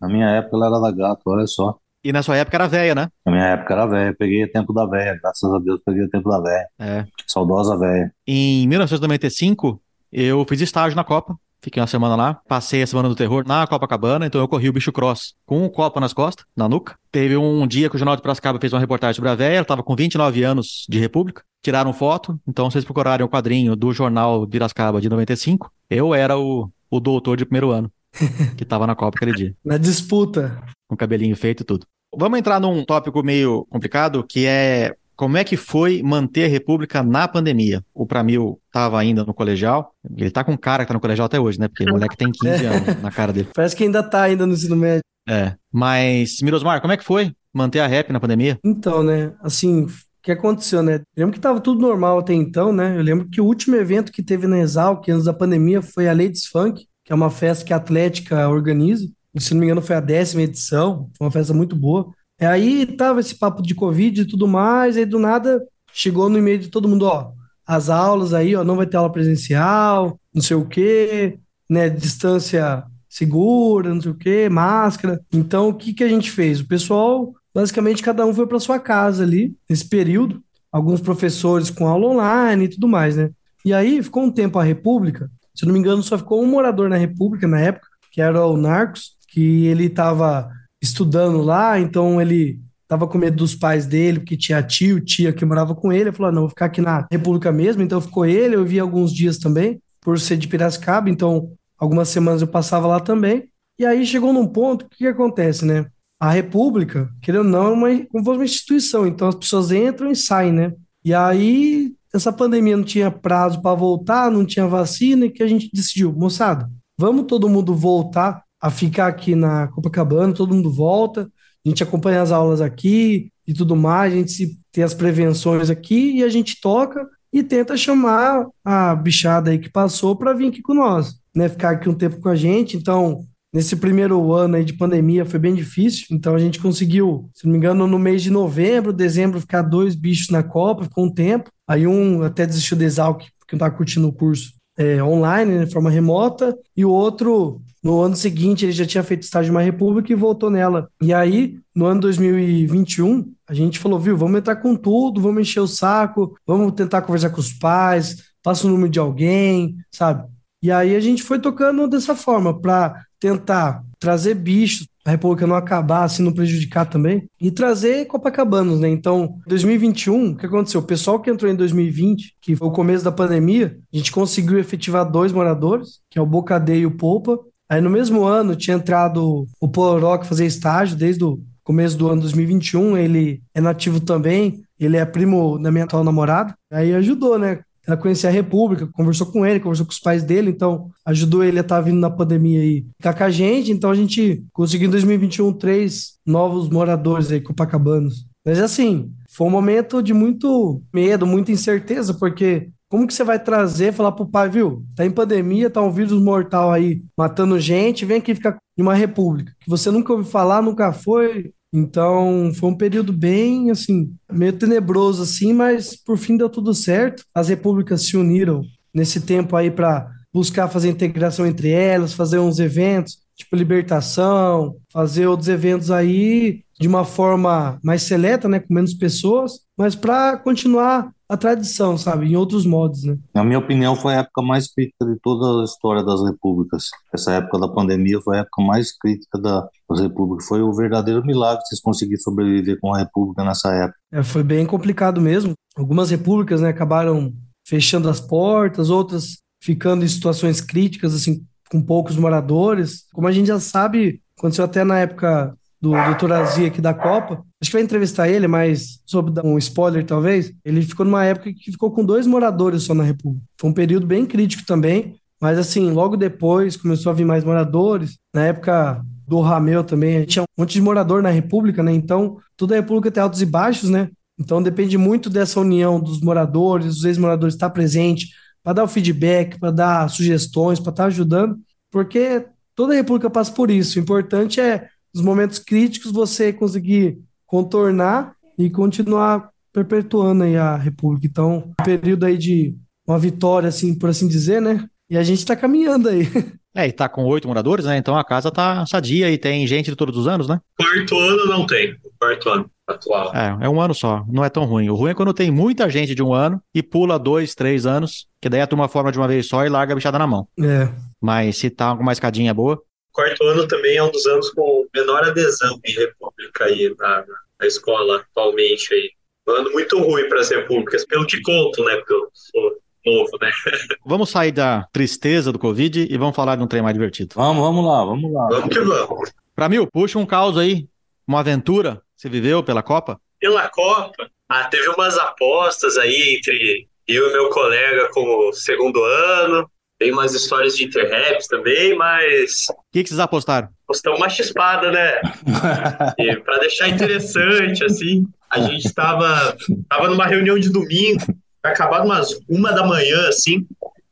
[0.00, 1.76] Na minha época ela era da gato, olha só.
[2.04, 3.08] E na sua época era velha, né?
[3.26, 6.08] Na minha época era velha, peguei o tempo da velha, graças a Deus peguei o
[6.08, 6.68] tempo da velha.
[6.78, 7.04] É.
[7.26, 8.12] Saudosa velha.
[8.26, 9.80] Em 1995,
[10.12, 11.36] eu fiz estágio na Copa.
[11.60, 14.72] Fiquei uma semana lá, passei a semana do terror na Copacabana, então eu corri o
[14.72, 16.94] bicho cross com o copo nas costas, na nuca.
[17.10, 19.62] Teve um dia que o Jornal de Piracicaba fez uma reportagem sobre a véia, ela
[19.62, 24.46] estava com 29 anos de república, tiraram foto, então vocês procurarem o quadrinho do Jornal
[24.46, 27.90] de Piracicaba de 95, eu era o, o doutor de primeiro ano,
[28.56, 30.62] que estava na Copa aquele dia, Na disputa.
[30.86, 31.86] com cabelinho feito e tudo.
[32.16, 37.02] Vamos entrar num tópico meio complicado, que é como é que foi manter a República
[37.02, 37.84] na pandemia?
[37.92, 41.40] O Pramil estava ainda no colegial, ele tá com cara que tá no colegial até
[41.40, 41.66] hoje, né?
[41.66, 43.48] Porque o moleque tem 15 anos na cara dele.
[43.52, 45.02] Parece que ainda tá ainda no ensino médio.
[45.28, 45.56] É.
[45.72, 48.60] Mas, Mirosmar, como é que foi manter a rap na pandemia?
[48.64, 49.88] Então, né, assim,
[50.22, 51.00] que aconteceu, né?
[51.16, 52.96] Eu lembro que estava tudo normal até então, né?
[52.96, 56.12] Eu lembro que o último evento que teve na Exalc, antes da pandemia, foi a
[56.12, 59.04] Ladies Funk, que é uma festa que a Atlética organiza.
[59.36, 61.10] Se não me engano, foi a décima edição.
[61.18, 62.12] Foi uma festa muito boa.
[62.40, 65.60] E aí tava esse papo de Covid e tudo mais, aí do nada
[65.92, 67.32] chegou no e-mail de todo mundo, ó,
[67.66, 72.84] as aulas aí, ó, não vai ter aula presencial, não sei o quê, né, distância
[73.08, 75.20] segura, não sei o quê, máscara.
[75.32, 76.60] Então, o que que a gente fez?
[76.60, 81.88] O pessoal, basicamente, cada um foi para sua casa ali, nesse período, alguns professores com
[81.88, 83.30] aula online e tudo mais, né?
[83.64, 86.88] E aí, ficou um tempo a República, se não me engano, só ficou um morador
[86.88, 90.48] na República na época, que era o Narcos, que ele estava
[90.80, 95.44] estudando lá, então ele tava com medo dos pais dele, porque tinha tio, tia que
[95.44, 96.04] morava com ele.
[96.08, 97.82] Ele falou: ah, não, vou ficar aqui na República mesmo.
[97.82, 101.10] Então ficou ele, eu vi alguns dias também, por ser de Piracicaba.
[101.10, 103.48] Então, algumas semanas eu passava lá também.
[103.78, 105.86] E aí chegou num ponto, o que, que acontece, né?
[106.18, 109.06] A República, querendo ou não, é uma, como fosse uma instituição.
[109.06, 110.72] Então as pessoas entram e saem, né?
[111.04, 115.46] E aí, essa pandemia não tinha prazo para voltar, não tinha vacina, e que a
[115.46, 121.30] gente decidiu, moçada, vamos todo mundo voltar a ficar aqui na Copacabana, todo mundo volta,
[121.64, 125.70] a gente acompanha as aulas aqui e tudo mais, a gente se, tem as prevenções
[125.70, 130.48] aqui e a gente toca e tenta chamar a bichada aí que passou para vir
[130.48, 131.48] aqui com nós, né?
[131.48, 132.76] Ficar aqui um tempo com a gente.
[132.76, 133.20] Então,
[133.52, 137.52] nesse primeiro ano aí de pandemia foi bem difícil, então a gente conseguiu, se não
[137.52, 141.50] me engano, no mês de novembro, dezembro, ficar dois bichos na Copa, ficou um tempo.
[141.66, 145.64] Aí um até desistiu do Exalc, porque não estava curtindo o curso é, online, né,
[145.64, 149.60] de forma remota, e o outro, no ano seguinte, ele já tinha feito estágio na
[149.60, 150.88] República e voltou nela.
[151.02, 155.60] E aí, no ano 2021, a gente falou, viu, vamos entrar com tudo, vamos encher
[155.60, 160.28] o saco, vamos tentar conversar com os pais, passa o número de alguém, sabe?
[160.62, 165.56] E aí a gente foi tocando dessa forma, para tentar trazer bichos a República não
[165.56, 168.90] acabar, assim, não prejudicar também, e trazer Copacabanos, né?
[168.90, 170.82] Então, 2021, o que aconteceu?
[170.82, 174.58] O pessoal que entrou em 2020, que foi o começo da pandemia, a gente conseguiu
[174.58, 177.38] efetivar dois moradores, que é o Bocadê e o Polpa.
[177.70, 182.20] Aí, no mesmo ano, tinha entrado o Poloroc fazer estágio, desde o começo do ano
[182.20, 187.60] 2021, ele é nativo também, ele é primo da minha atual namorada, aí ajudou, né?
[187.88, 191.56] Ela conhecia a República, conversou com ele, conversou com os pais dele, então ajudou ele
[191.56, 193.72] a estar tá vindo na pandemia aí ficar com a gente.
[193.72, 198.26] Então a gente conseguiu em 2021 três novos moradores aí, copacabanos.
[198.44, 203.38] Mas assim, foi um momento de muito medo, muita incerteza, porque como que você vai
[203.38, 204.84] trazer, falar pro pai, viu?
[204.94, 208.94] Tá em pandemia, tá um vírus mortal aí matando gente, vem aqui ficar em uma
[208.94, 214.54] república que você nunca ouviu falar, nunca foi, então, foi um período bem, assim, meio
[214.54, 217.22] tenebroso, assim, mas por fim deu tudo certo.
[217.34, 222.58] As repúblicas se uniram nesse tempo aí para buscar fazer integração entre elas, fazer uns
[222.58, 228.94] eventos, tipo libertação, fazer outros eventos aí de uma forma mais seleta, né, com menos
[228.94, 232.26] pessoas, mas para continuar a tradição, sabe?
[232.26, 233.18] Em outros modos, né?
[233.34, 236.84] Na minha opinião, foi a época mais crítica de toda a história das repúblicas.
[237.12, 240.46] Essa época da pandemia foi a época mais crítica da, das repúblicas.
[240.46, 243.98] Foi o verdadeiro milagre vocês conseguirem sobreviver com a república nessa época.
[244.10, 245.52] É, foi bem complicado mesmo.
[245.76, 247.32] Algumas repúblicas, né, acabaram
[247.66, 253.04] fechando as portas, outras ficando em situações críticas, assim, com poucos moradores.
[253.12, 256.32] Como a gente já sabe, aconteceu até na época do Dr.
[256.32, 257.44] Azia aqui da Copa.
[257.60, 261.52] Acho que vai entrevistar ele, mas sobre dar um spoiler talvez, ele ficou numa época
[261.52, 263.44] que ficou com dois moradores só na República.
[263.60, 268.18] Foi um período bem crítico também, mas assim, logo depois começou a vir mais moradores.
[268.34, 271.92] Na época do Rameu também, tinha um monte de morador na República, né?
[271.92, 274.08] Então, toda a República tem altos e baixos, né?
[274.38, 278.28] Então depende muito dessa união dos moradores, dos ex-moradores estar presente
[278.62, 281.58] para dar o feedback, para dar sugestões, para estar ajudando,
[281.90, 283.98] porque toda a República passa por isso.
[283.98, 291.26] O importante é nos momentos críticos você conseguir contornar e continuar perpetuando aí a República.
[291.26, 294.88] Então, um período aí de uma vitória, assim, por assim dizer, né?
[295.10, 296.22] E a gente está caminhando aí.
[296.76, 297.96] É, e tá com oito moradores, né?
[297.96, 300.60] Então a casa tá sadia e tem gente de todos os anos, né?
[300.76, 301.96] Quarto ano não tem.
[302.20, 303.34] Quarto ano atual.
[303.34, 304.24] É, é um ano só.
[304.28, 304.88] Não é tão ruim.
[304.88, 308.28] O ruim é quando tem muita gente de um ano e pula dois, três anos,
[308.40, 310.46] que daí a turma forma de uma vez só e larga a bichada na mão.
[310.60, 310.88] É.
[311.20, 312.80] Mas se tá com uma escadinha boa,
[313.18, 317.24] quarto ano também é um dos anos com menor adesão em república aí na,
[317.60, 319.10] na escola atualmente aí.
[319.48, 321.96] Um ano muito ruim para as repúblicas, pelo que conto, né?
[321.96, 323.50] Porque eu sou novo, né?
[324.06, 327.34] Vamos sair da tristeza do Covid e vamos falar de um trem mais divertido.
[327.34, 328.48] Vamos, vamos lá, vamos lá.
[328.50, 329.32] Vamos que vamos.
[329.54, 330.86] Pra mil, puxa um caos aí,
[331.26, 333.20] uma aventura que você viveu pela Copa?
[333.40, 334.30] Pela Copa?
[334.48, 339.68] Ah, teve umas apostas aí entre eu e meu colega como segundo ano.
[339.98, 342.66] Tem umas histórias de interraps também, mas.
[342.70, 343.68] O que, que vocês apostaram?
[343.84, 345.20] Apostamos uma chispada, né?
[346.44, 348.26] pra deixar interessante, assim.
[348.48, 349.56] A gente estava
[349.88, 351.20] tava numa reunião de domingo,
[351.62, 353.66] acabado umas uma da manhã, assim,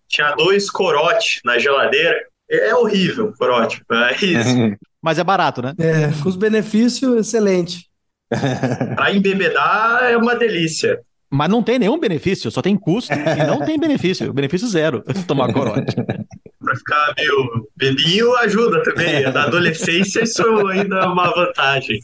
[0.09, 2.19] tinha dois corote na geladeira.
[2.51, 4.21] É horrível, corote, mas
[5.03, 5.73] Mas é barato, né?
[5.79, 7.89] É, custo-benefício, excelente.
[8.97, 11.01] pra embebedar é uma delícia.
[11.37, 14.33] Mas não tem nenhum benefício, só tem custo e não tem benefício.
[14.33, 15.95] Benefício zero tomar corote.
[15.95, 19.23] Pra ficar meio bebinho ajuda também.
[19.31, 22.01] Na adolescência isso ainda é uma vantagem.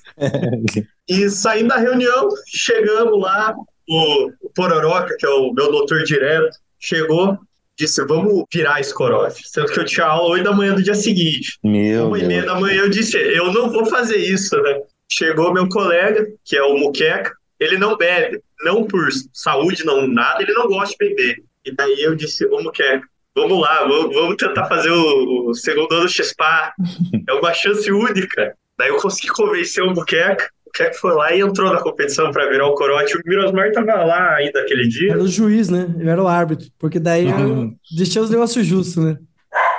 [1.09, 3.55] E saindo da reunião, chegamos lá,
[3.89, 7.39] o, Pororoca, que é o meu doutor direto, chegou,
[7.79, 9.49] disse, vamos virar esse corote.
[9.49, 11.59] Sendo que eu tinha aula 8 da manhã do dia seguinte.
[11.65, 14.81] Meu Uma e meia da manhã eu disse, eu não vou fazer isso, né?
[15.11, 20.43] Chegou meu colega, que é o Muqueca, ele não bebe, não por saúde, não nada,
[20.43, 21.43] ele não gosta de beber.
[21.65, 25.95] E daí eu disse, ô Muqueca, vamos lá, vamos, vamos tentar fazer o, o segundo
[25.95, 26.73] ano XPA,
[27.29, 28.55] é uma chance única.
[28.79, 32.49] Daí eu consegui convencer o Muqueca, o Muqueca foi lá e entrou na competição para
[32.49, 33.17] virar o corote.
[33.17, 35.13] O Mirosmar tava lá ainda aquele dia.
[35.13, 35.95] Era o juiz, né?
[35.99, 36.69] Eu era o árbitro.
[36.79, 39.19] Porque daí eu deixei os negócios justos, né?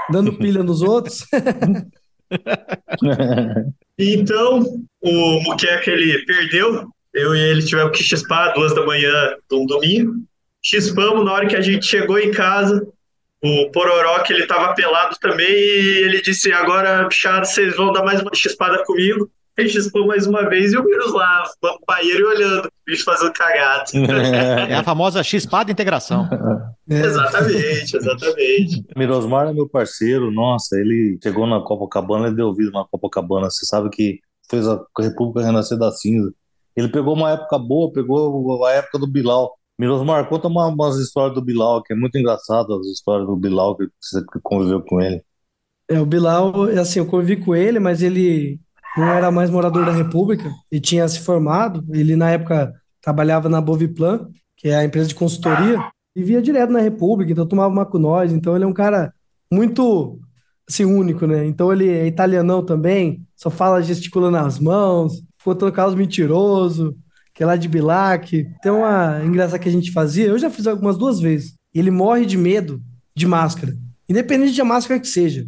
[0.10, 1.26] Dando pilha nos outros.
[3.98, 4.63] Então,
[5.02, 6.88] o Muqueca, ele perdeu.
[7.13, 10.13] Eu e ele tivemos que chispar duas da manhã de um domingo.
[10.62, 12.86] Chispamos, na hora que a gente chegou em casa,
[13.43, 18.21] o Pororoca, ele tava pelado também e ele disse, agora, bichado, vocês vão dar mais
[18.21, 19.30] uma chispada comigo.
[19.56, 21.43] Ele chispou mais uma vez e o vírus lá,
[21.88, 23.91] banheiro e olhando, o bicho fazendo cagado.
[24.69, 26.28] É a famosa X-Pada integração.
[26.89, 26.99] É.
[26.99, 28.84] exatamente, exatamente.
[28.97, 33.49] Mirosmar é meu parceiro, nossa, ele chegou na Copacabana e deu ouvido na Copacabana.
[33.49, 36.34] Você sabe que fez a República Renascer da Cinza.
[36.76, 39.54] Ele pegou uma época boa, pegou a época do Bilal.
[39.78, 43.76] Mirosmar, conta uma, umas histórias do Bilal, que é muito engraçado as histórias do Bilal
[43.76, 45.24] que você conviveu com ele.
[45.90, 48.60] É, o Bilal, é assim, eu convivi com ele, mas ele
[48.96, 51.84] não era mais morador da República e tinha se formado.
[51.90, 55.84] Ele, na época, trabalhava na Boviplan, que é a empresa de consultoria,
[56.16, 58.32] e via direto na República, então tomava uma com nós.
[58.32, 59.12] Então, ele é um cara
[59.52, 60.20] muito,
[60.70, 61.46] assim, único, né?
[61.46, 66.95] Então, ele é italianão também, só fala gesticulando as mãos, contando casos mentiroso,
[67.34, 68.45] que é lá de Bilac.
[68.62, 71.56] Tem uma engraçada que a gente fazia, eu já fiz algumas duas vezes.
[71.73, 72.82] Ele morre de medo
[73.15, 73.75] de máscara,
[74.08, 75.45] independente da máscara que seja.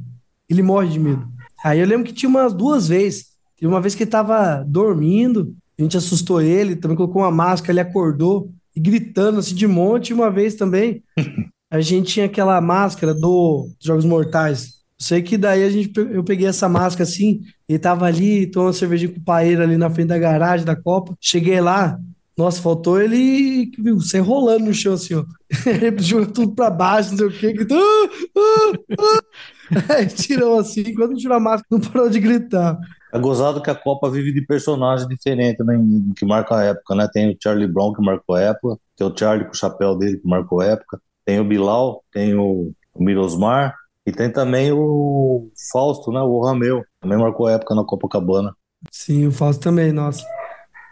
[0.50, 1.28] Ele morre de medo.
[1.64, 3.36] Aí eu lembro que tinha umas duas vezes.
[3.58, 7.74] Teve uma vez que ele tava dormindo, a gente assustou ele, também colocou uma máscara,
[7.74, 10.14] ele acordou e gritando assim de monte.
[10.14, 11.04] Uma vez também,
[11.72, 14.76] a gente tinha aquela máscara do Jogos Mortais.
[15.00, 19.12] Sei que daí a gente, eu peguei essa máscara assim, ele tava ali, tomando cervejinha
[19.12, 21.16] com o paeiro ali na frente da garagem da Copa.
[21.20, 22.00] Cheguei lá,
[22.38, 25.24] nossa, faltou ele viu, você rolando no chão assim, ó.
[25.66, 27.54] Ele jogou tudo pra baixo, não sei o quê.
[27.54, 32.78] gritou, "Ah, ah, ah." Aí tirou assim, quando tirou a máscara, não parou de gritar.
[33.14, 35.76] É gozado que a Copa vive de personagens diferentes, né?
[36.18, 37.08] Que marcam a época, né?
[37.12, 40.18] Tem o Charlie Brown que marcou a época, tem o Charlie com o chapéu dele
[40.18, 43.74] que marcou a época, tem o Bilal, tem o, o Mirosmar
[44.06, 46.20] e tem também o Fausto, né?
[46.20, 48.54] O Rameu, também marcou a época na Copacabana.
[48.92, 50.26] Sim, o Fausto também, nossa.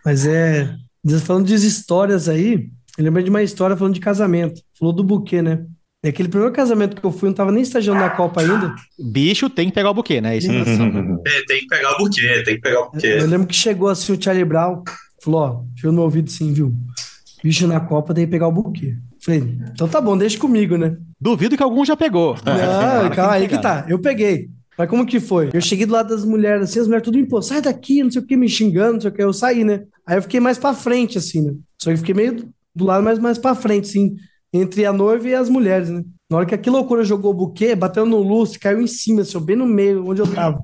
[0.06, 0.76] Mas é.
[1.26, 4.62] Falando de histórias aí, eu lembrei de uma história falando de casamento.
[4.80, 5.65] Falou do buquê, né?
[6.06, 8.76] É aquele primeiro casamento que eu fui, eu não tava nem estagiando na Copa ainda.
[8.99, 10.38] Bicho tem que pegar o buquê, né?
[10.38, 11.21] Isso é tradição.
[11.26, 13.08] É, tem que pegar o buquê, tem que pegar o buquê.
[13.08, 14.84] Eu lembro que chegou assim o Charlie Brown,
[15.21, 16.73] falou, ó, chegou no ouvido assim, viu?
[17.41, 18.95] Bicho na Copa, daí pegar o buquê.
[19.21, 20.97] Falei, então tá bom, deixa comigo, né?
[21.19, 22.36] Duvido que algum já pegou.
[22.45, 23.86] Não, calma aí que tá.
[23.88, 24.49] Eu peguei.
[24.77, 25.49] Mas como que foi?
[25.53, 28.21] Eu cheguei do lado das mulheres, assim, as mulheres tudo impô, sai daqui, não sei
[28.21, 29.23] o que, me xingando, não sei o que.
[29.23, 29.83] Eu saí, né?
[30.05, 31.53] Aí eu fiquei mais pra frente, assim, né?
[31.81, 34.15] Só que eu fiquei meio do lado mais, mais pra frente, assim,
[34.51, 36.03] entre a noiva e as mulheres, né?
[36.29, 39.39] Na hora que aquela loucura jogou o buquê, bateu no lustre, caiu em cima, assim,
[39.39, 40.63] bem no meio, onde eu tava.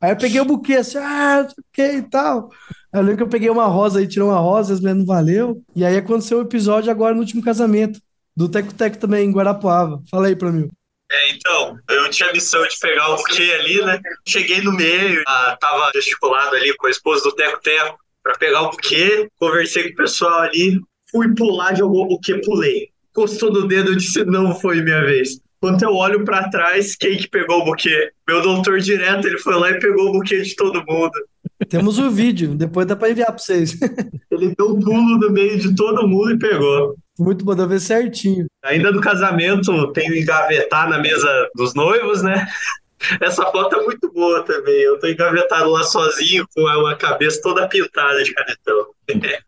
[0.00, 2.50] Aí eu peguei o buquê, assim, ah, não sei o que e tal.
[2.92, 5.06] Aí eu lembro que eu peguei uma rosa aí, tirei uma rosa, as mulheres não
[5.06, 5.62] valeu.
[5.74, 8.00] E aí aconteceu o episódio agora no último casamento,
[8.36, 10.02] do Teco Teco também, em Guarapuava.
[10.10, 10.68] Fala aí pra mim.
[11.10, 14.00] É, então, eu tinha a missão de pegar o buquê ali, né?
[14.26, 18.62] Cheguei no meio, ah, tava gesticulado ali com a esposa do Teco Teco pra pegar
[18.62, 20.80] o buquê, conversei com o pessoal ali,
[21.10, 22.88] fui pular, jogou o buquê, pulei.
[23.10, 25.40] Encostou no dedo, eu disse, não foi minha vez.
[25.60, 28.10] Quando eu olho pra trás, quem que pegou o buquê?
[28.28, 31.12] Meu doutor direto, ele foi lá e pegou o buquê de todo mundo.
[31.68, 33.78] Temos o vídeo, depois dá pra enviar pra vocês.
[34.30, 36.96] Ele deu um pulo no meio de todo mundo e pegou.
[37.18, 38.46] Muito bom, dá ver certinho.
[38.64, 42.46] Ainda no casamento, tem o engavetar na mesa dos noivos, né?
[43.20, 44.74] Essa foto é muito boa também.
[44.82, 48.86] Eu tô engavetado lá sozinho com a cabeça toda pintada de canetão.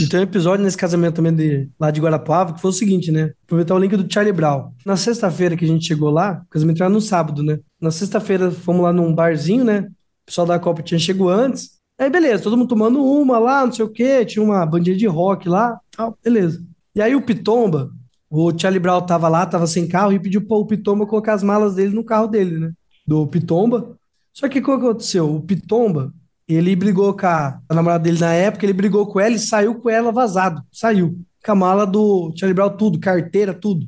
[0.00, 3.12] E tem um episódio nesse casamento também de, lá de Guarapuava que foi o seguinte,
[3.12, 3.32] né?
[3.44, 4.72] Aproveitar o link do Charlie Brown.
[4.86, 7.58] Na sexta-feira que a gente chegou lá, o casamento era no sábado, né?
[7.78, 9.88] Na sexta-feira fomos lá num barzinho, né?
[10.22, 11.72] O pessoal da Copa tinha chegado antes.
[11.98, 15.06] Aí, beleza, todo mundo tomando uma lá, não sei o quê, tinha uma bandinha de
[15.06, 16.64] rock lá, tal, beleza.
[16.94, 17.90] E aí o Pitomba,
[18.30, 21.74] o Charlie Brown tava lá, tava sem carro, e pediu pro Pitomba colocar as malas
[21.74, 22.72] dele no carro dele, né?
[23.06, 23.96] Do Pitomba.
[24.32, 25.34] Só que o que aconteceu?
[25.34, 26.12] O Pitomba,
[26.48, 29.76] ele brigou com a, a namorada dele na época, ele brigou com ela e saiu
[29.76, 30.62] com ela vazado.
[30.72, 31.18] Saiu.
[31.44, 33.86] Com a mala do Charlie Brown, tudo, carteira, tudo.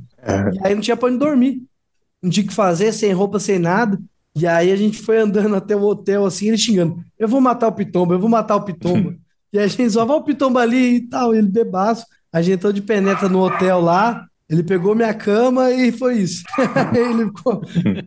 [0.55, 1.63] E aí não tinha pra onde dormir.
[2.23, 3.99] Não tinha o que fazer, sem roupa, sem nada.
[4.35, 7.03] E aí a gente foi andando até o hotel, assim, ele xingando.
[7.19, 9.17] Eu vou matar o Pitomba, eu vou matar o Pitomba.
[9.53, 12.05] e aí a gente só vai o Pitomba ali e tal, ele bebaço.
[12.37, 16.45] A gente entrou de penetra no hotel lá, ele pegou minha cama e foi isso.
[16.95, 17.63] ele ficou.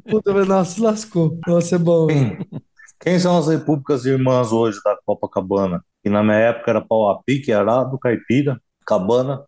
[0.07, 1.39] Puta, nossa, se lascou.
[1.47, 2.05] Nossa, é bom.
[2.99, 5.84] Quem são as repúblicas irmãs hoje da Copacabana?
[6.03, 9.41] Que na minha época era Pau a Pique, Arado, Caipira, Cabana,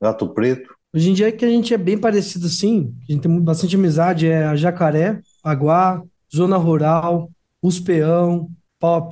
[0.00, 0.76] Gato Preto.
[0.94, 3.74] Hoje em dia é que a gente é bem parecido assim, a gente tem bastante
[3.74, 7.28] amizade, é a Jacaré, Aguá, Zona Rural,
[7.60, 9.08] Uspeão, Pau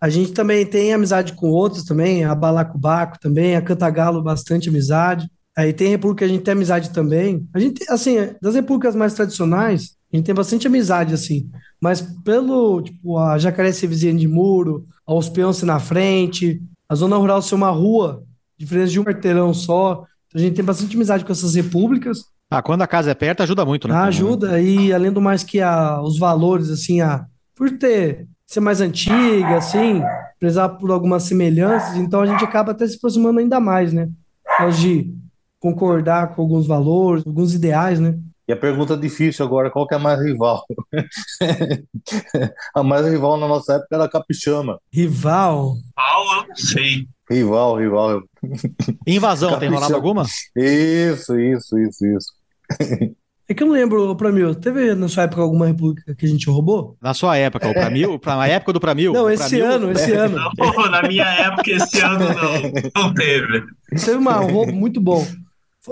[0.00, 5.28] a gente também tem amizade com outros também, a Balacobaco também, a Cantagalo, bastante amizade.
[5.56, 7.48] Aí tem república que a gente tem amizade também.
[7.54, 11.48] A gente, assim, das repúblicas mais tradicionais, a gente tem bastante amizade, assim.
[11.80, 16.94] Mas pelo, tipo, a Jacaré ser vizinha de muro, a Uspeão ser na frente, a
[16.94, 18.22] Zona Rural ser uma rua,
[18.58, 20.04] diferença de um quarteirão só.
[20.34, 22.18] A gente tem bastante amizade com essas repúblicas.
[22.50, 23.94] Ah, quando a casa é perto, ajuda muito, né?
[23.94, 27.26] Ah, ajuda, e além do mais que a, os valores, assim, a,
[27.56, 30.02] por ter ser mais antiga, assim,
[30.38, 34.08] prezar por algumas semelhanças, então a gente acaba até se aproximando ainda mais, né?
[34.60, 35.12] Nós de
[35.58, 38.16] concordar com alguns valores, alguns ideais, né?
[38.48, 40.64] E a pergunta difícil agora, qual que é a mais rival?
[42.72, 44.78] a mais rival na nossa época era a Capixama.
[44.92, 45.74] Rival?
[45.94, 47.08] Qual eu não sei.
[47.28, 48.22] Rival, rival.
[49.04, 49.96] Invasão, tem rolado Capixama.
[49.96, 50.22] alguma?
[50.54, 52.32] Isso, isso, isso, isso.
[53.48, 56.28] É que eu não lembro, pra mim, teve na sua época alguma república que a
[56.28, 56.96] gente roubou?
[57.00, 59.12] Na sua época, o Pramil, pra, na época do Pramil.
[59.12, 60.36] Não, o esse Pramil- ano, esse ano.
[60.58, 63.62] Não, na minha época, esse ano não, não teve.
[63.90, 65.24] Teve uma- um roubo muito bom.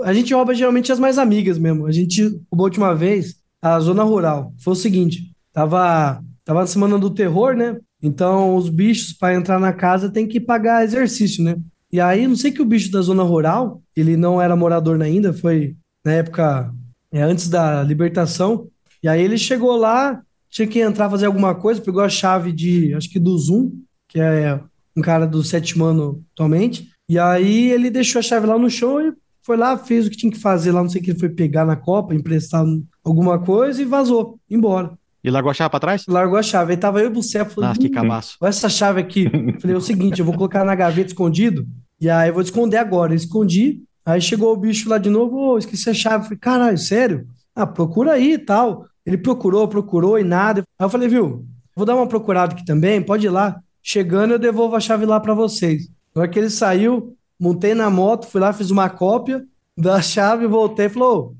[0.03, 1.85] A gente rouba geralmente as mais amigas mesmo.
[1.85, 4.51] A gente roubou a última vez a zona rural.
[4.59, 7.77] Foi o seguinte: tava, tava na semana do terror, né?
[8.03, 11.55] Então os bichos, para entrar na casa, tem que pagar exercício, né?
[11.89, 15.31] E aí, não sei que o bicho da zona rural, ele não era morador ainda,
[15.31, 15.73] foi
[16.05, 16.69] na época
[17.15, 18.67] é, antes da libertação.
[19.01, 22.93] E aí ele chegou lá, tinha que entrar fazer alguma coisa, pegou a chave de,
[22.93, 23.71] acho que do Zoom,
[24.09, 24.59] que é
[24.95, 26.89] um cara do sétimo ano atualmente.
[27.07, 30.17] E aí ele deixou a chave lá no chão e foi lá, fez o que
[30.17, 32.65] tinha que fazer lá, não sei o que ele foi pegar na Copa, emprestar
[33.03, 34.91] alguma coisa e vazou, embora.
[35.23, 36.05] E largou a chave pra trás?
[36.07, 36.71] Largou a chave.
[36.73, 38.37] Aí tava eu e o Bucé, falei, Ah, que "Hum, cabaço.
[38.41, 39.27] Olha essa chave aqui.
[39.61, 41.65] Falei, é o seguinte, eu vou colocar na gaveta escondido,
[41.99, 43.11] e aí eu vou esconder agora.
[43.13, 46.25] Eu escondi, aí chegou o bicho lá de novo, ô, esqueci a chave.
[46.25, 47.27] Falei, caralho, sério?
[47.55, 48.85] Ah, procura aí e tal.
[49.05, 50.63] Ele procurou, procurou e nada.
[50.79, 51.45] Aí eu falei, viu,
[51.75, 53.59] vou dar uma procurada aqui também, pode ir lá.
[53.81, 55.87] Chegando, eu devolvo a chave lá pra vocês.
[56.15, 59.43] Na hora que ele saiu, montei na moto, fui lá, fiz uma cópia
[59.77, 61.35] da chave, voltei e falou,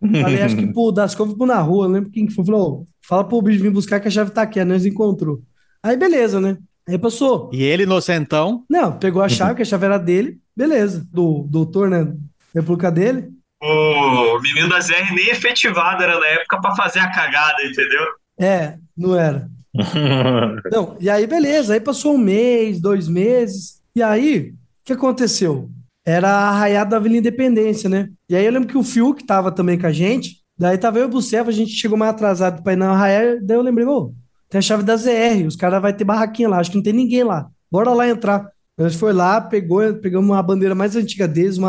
[0.00, 2.44] Falei, acho que pro Dascov foi pro na rua, não lembro quem que foi.
[2.44, 5.42] Falou, fala pro bicho vir buscar que a chave tá aqui, aí nós encontrou.
[5.82, 6.56] Aí beleza, né?
[6.90, 7.48] Aí passou.
[7.52, 11.06] E ele, inocentão, Não, pegou a chave, que a chave era dele, beleza.
[11.12, 12.12] Do doutor, né?
[12.52, 13.30] República dele.
[13.62, 18.02] O menino da ZR nem efetivado era na época pra fazer a cagada, entendeu?
[18.40, 19.48] É, não era.
[20.72, 25.70] Não, e aí beleza, aí passou um mês, dois meses, e aí, o que aconteceu?
[26.04, 28.08] Era a arraiada da Avenida Independência, né?
[28.28, 31.04] E aí eu lembro que o Fiuk tava também com a gente, daí tava eu
[31.04, 33.86] e o Buceva, a gente chegou mais atrasado pra ir na arraiada, daí eu lembrei,
[33.86, 34.12] ô,
[34.50, 36.92] tem a chave da ZR, os caras vai ter barraquinha lá, acho que não tem
[36.92, 38.50] ninguém lá, bora lá entrar.
[38.76, 41.66] A gente foi lá, pegou, pegamos uma bandeira mais antiga deles, um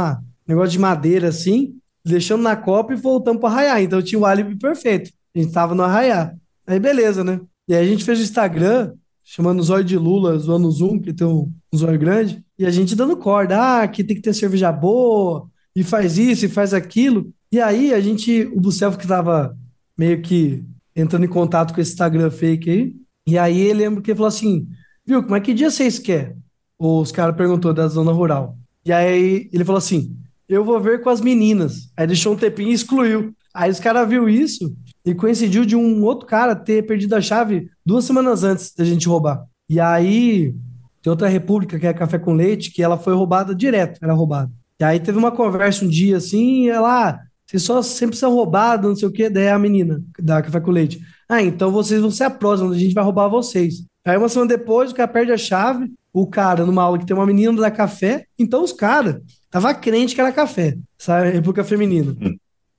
[0.48, 4.58] negócio de madeira assim, deixamos na copa e voltamos para arraiar, então tinha o álibi
[4.58, 6.36] perfeito, a gente tava no arraiar.
[6.66, 7.40] Aí beleza, né?
[7.68, 11.00] E aí a gente fez o Instagram, chamando o zóio de Lula, zoando o Zoom,
[11.00, 14.22] que tem um, um zóio grande, e a gente dando corda, ah, aqui tem que
[14.22, 17.32] ter cerveja boa, e faz isso, e faz aquilo.
[17.52, 19.56] E aí a gente, o Bucelfo que tava
[19.98, 20.64] meio que
[20.96, 24.28] entrando em contato com esse Instagram fake aí, e aí ele lembra que ele falou
[24.28, 24.68] assim,
[25.06, 26.36] viu, como é que dia vocês querem?
[26.78, 28.58] Os caras perguntou da zona rural.
[28.84, 30.16] E aí ele falou assim,
[30.50, 31.92] eu vou ver com as meninas.
[31.96, 33.34] Aí deixou um tempinho e excluiu.
[33.54, 34.76] Aí os caras viu isso
[35.06, 39.08] e coincidiu de um outro cara ter perdido a chave duas semanas antes da gente
[39.08, 39.46] roubar.
[39.70, 40.54] E aí
[41.02, 44.52] tem outra república que é Café com Leite, que ela foi roubada direto, era roubada.
[44.80, 47.20] E aí teve uma conversa um dia assim, e ela,
[47.52, 50.72] vocês só sempre são roubados, não sei o quê, daí a menina da Café com
[50.72, 51.02] Leite.
[51.28, 53.84] Ah, então vocês vão ser a próxima, a gente vai roubar vocês.
[54.06, 57.14] Aí uma semana depois, o cara perde a chave, o cara, numa aula que tem
[57.14, 61.32] uma menina da café, então os caras tava crente que era café, sabe?
[61.32, 62.16] República Feminina.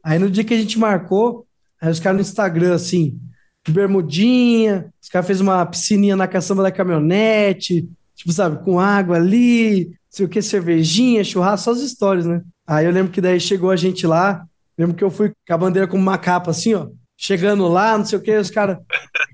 [0.03, 1.47] Aí no dia que a gente marcou,
[1.79, 3.21] aí os caras no Instagram, assim,
[3.67, 9.17] de bermudinha, os caras fez uma piscininha na caçamba da caminhonete, tipo, sabe, com água
[9.17, 12.41] ali, não sei o que, cervejinha, churrasco, só as histórias, né?
[12.67, 14.47] Aí eu lembro que daí chegou a gente lá,
[14.79, 18.05] lembro que eu fui com a bandeira como uma capa assim, ó, chegando lá, não
[18.05, 18.79] sei o que, os caras,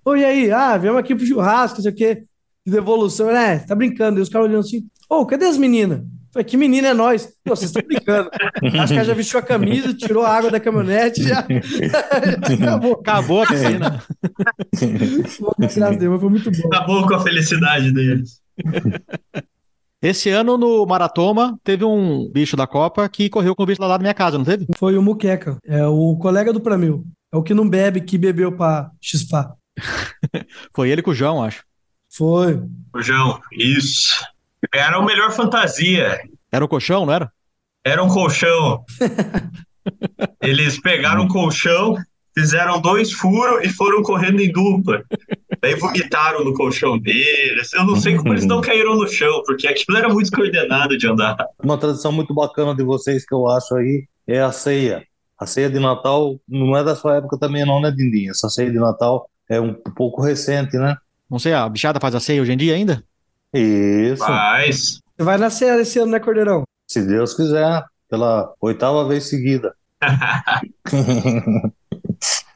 [0.04, 3.74] oi, aí, ah, viemos aqui pro churrasco, não sei o que, de devolução, né, tá
[3.74, 6.02] brincando, e os caras olhando assim, ô, oh, cadê as meninas?
[6.30, 7.26] Falei, que menina é nós?
[7.42, 8.30] Pô, vocês estão brincando.
[8.78, 11.38] Acho que ela já vestiu a camisa, tirou a água da caminhonete já.
[11.40, 12.92] acabou.
[12.92, 14.02] Acabou a piscina.
[16.20, 16.68] foi muito bom.
[16.68, 18.40] Acabou com a felicidade deles.
[20.00, 23.88] Esse ano no Maratoma teve um bicho da Copa que correu com o bicho lá
[23.88, 24.66] da minha casa, não teve?
[24.76, 27.04] Foi o Muqueca, é o colega do Pramil.
[27.32, 29.54] É o que não bebe, que bebeu pra chispar.
[30.72, 31.64] Foi ele com o João, acho.
[32.08, 32.62] Foi.
[32.94, 34.24] O João, isso.
[34.72, 36.20] Era o melhor fantasia.
[36.50, 37.32] Era o colchão, não era?
[37.84, 38.84] Era um colchão.
[40.40, 41.96] Eles pegaram um colchão,
[42.34, 45.02] fizeram dois furos e foram correndo em dupla.
[45.60, 47.72] Daí vomitaram no colchão deles.
[47.72, 51.06] Eu não sei como eles não caíram no chão, porque aquilo era muito coordenado de
[51.06, 51.36] andar.
[51.62, 55.04] Uma tradição muito bacana de vocês que eu acho aí é a ceia.
[55.38, 58.32] A ceia de Natal não é da sua época também, não, né, Dindinha?
[58.32, 60.96] Essa ceia de Natal é um pouco recente, né?
[61.30, 63.02] Não sei, a bichada faz a ceia hoje em dia ainda?
[63.54, 64.24] Isso.
[64.24, 65.00] Faz.
[65.16, 66.64] Você vai nascer esse ano, né, Cordeirão?
[66.86, 69.74] Se Deus quiser, pela oitava vez seguida.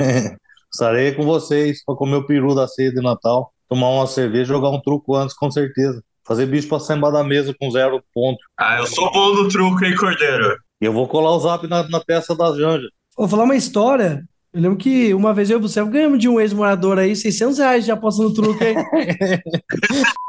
[0.75, 4.71] Estarei com vocês para comer o peru da ceia de Natal, tomar uma cerveja, jogar
[4.71, 6.03] um truco antes, com certeza.
[6.27, 8.39] Fazer bicho para cima da mesa com zero ponto.
[8.59, 10.57] Ah, eu sou bom no truco, hein, Cordeiro?
[10.81, 12.89] E eu vou colar o zap na, na testa da Janja.
[13.17, 14.25] Vou falar uma história.
[14.53, 17.59] Eu lembro que uma vez eu e o Bucel ganhamos de um ex-morador aí 600
[17.59, 18.77] reais de aposta no truque, hein?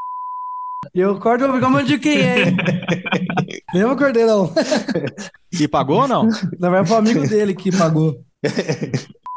[0.93, 2.57] E eu corto vou pegar uma de quem hein?
[3.73, 4.53] Lembra, Cordeirão?
[5.51, 6.27] E pagou ou não?
[6.59, 8.15] Na verdade, foi o amigo dele que pagou.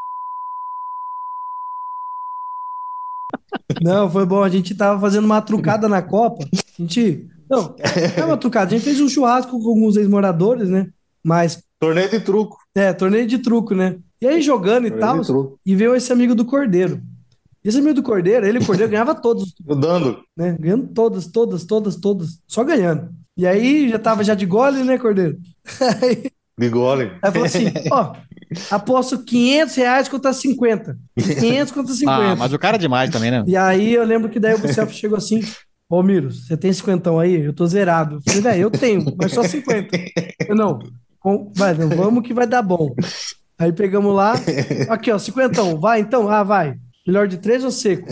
[3.83, 4.43] Não, foi bom.
[4.43, 6.45] A gente tava fazendo uma trucada na Copa.
[6.45, 7.27] A gente.
[7.49, 7.77] Não,
[8.17, 8.67] é uma trucada.
[8.67, 10.89] A gente fez um churrasco com alguns ex-moradores, né?
[11.23, 11.63] Mas.
[11.81, 12.57] Torneio de truco.
[12.75, 13.97] É, torneio de truco, né?
[14.21, 15.21] E aí jogando e tal.
[15.65, 17.01] E veio esse amigo do Cordeiro.
[17.63, 19.53] Esse amigo do Cordeiro, ele, o Cordeiro, ganhava todos.
[19.61, 20.23] Dando.
[20.37, 20.57] Né?
[20.59, 22.41] Ganhando todas, todas, todas, todas.
[22.47, 23.11] Só ganhando.
[23.37, 25.37] E aí já tava já de gole, né, Cordeiro?
[26.01, 27.13] Aí, de gole.
[27.21, 28.15] Aí falou assim: ó,
[28.71, 30.99] aposto 500 reais contra 50.
[31.17, 32.17] 500 contra 50.
[32.17, 33.45] Ah, mas o cara é demais também, né?
[33.47, 35.41] E aí eu lembro que daí o Bucef chegou assim:
[35.89, 37.45] Ô, Miro, você tem 50 aí?
[37.45, 38.17] Eu tô zerado.
[38.17, 39.97] Eu falei, velho, eu tenho, mas só 50.
[40.49, 40.79] Eu, não,
[41.55, 42.95] vai, não, vamos que vai dar bom.
[43.59, 44.35] Aí pegamos lá,
[44.91, 46.29] aqui, ó, 50, vai então?
[46.29, 46.77] Ah, vai.
[47.07, 48.07] Melhor de três ou seco?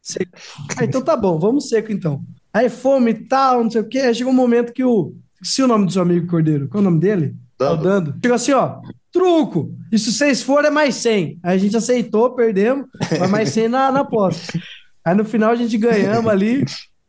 [0.00, 0.30] Seco.
[0.76, 2.22] Ah, então tá bom, vamos seco então.
[2.52, 3.98] Aí fome e tal, não sei o quê.
[3.98, 5.14] Aí chegou um momento que o.
[5.42, 7.34] Se o nome do seu amigo Cordeiro, qual é o nome dele?
[7.58, 7.82] Dando.
[7.82, 8.14] Dando.
[8.22, 8.80] Chegou assim, ó.
[9.12, 9.70] Truco!
[9.90, 11.38] E se vocês forem, é mais 100.
[11.42, 12.86] Aí a gente aceitou, perdemos,
[13.18, 14.58] mas mais 100 na, na aposta.
[15.04, 16.64] Aí no final a gente ganhamos ali,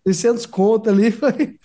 [0.06, 1.12] 600 conto ali.
[1.12, 1.58] Foi...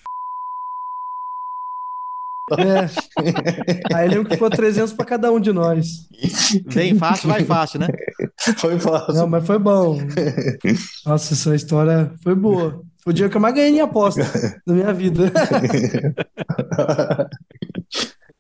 [2.59, 3.95] É.
[3.95, 6.09] Aí lembro que ficou 300 para cada um de nós.
[6.75, 7.89] Bem fácil, vai fácil, né?
[8.59, 9.15] Foi fácil.
[9.15, 9.99] Não, mas foi bom.
[11.07, 12.83] Nossa, essa história foi boa.
[13.03, 14.23] Foi o dia que eu mais ganhei em aposta
[14.67, 15.33] da minha vida.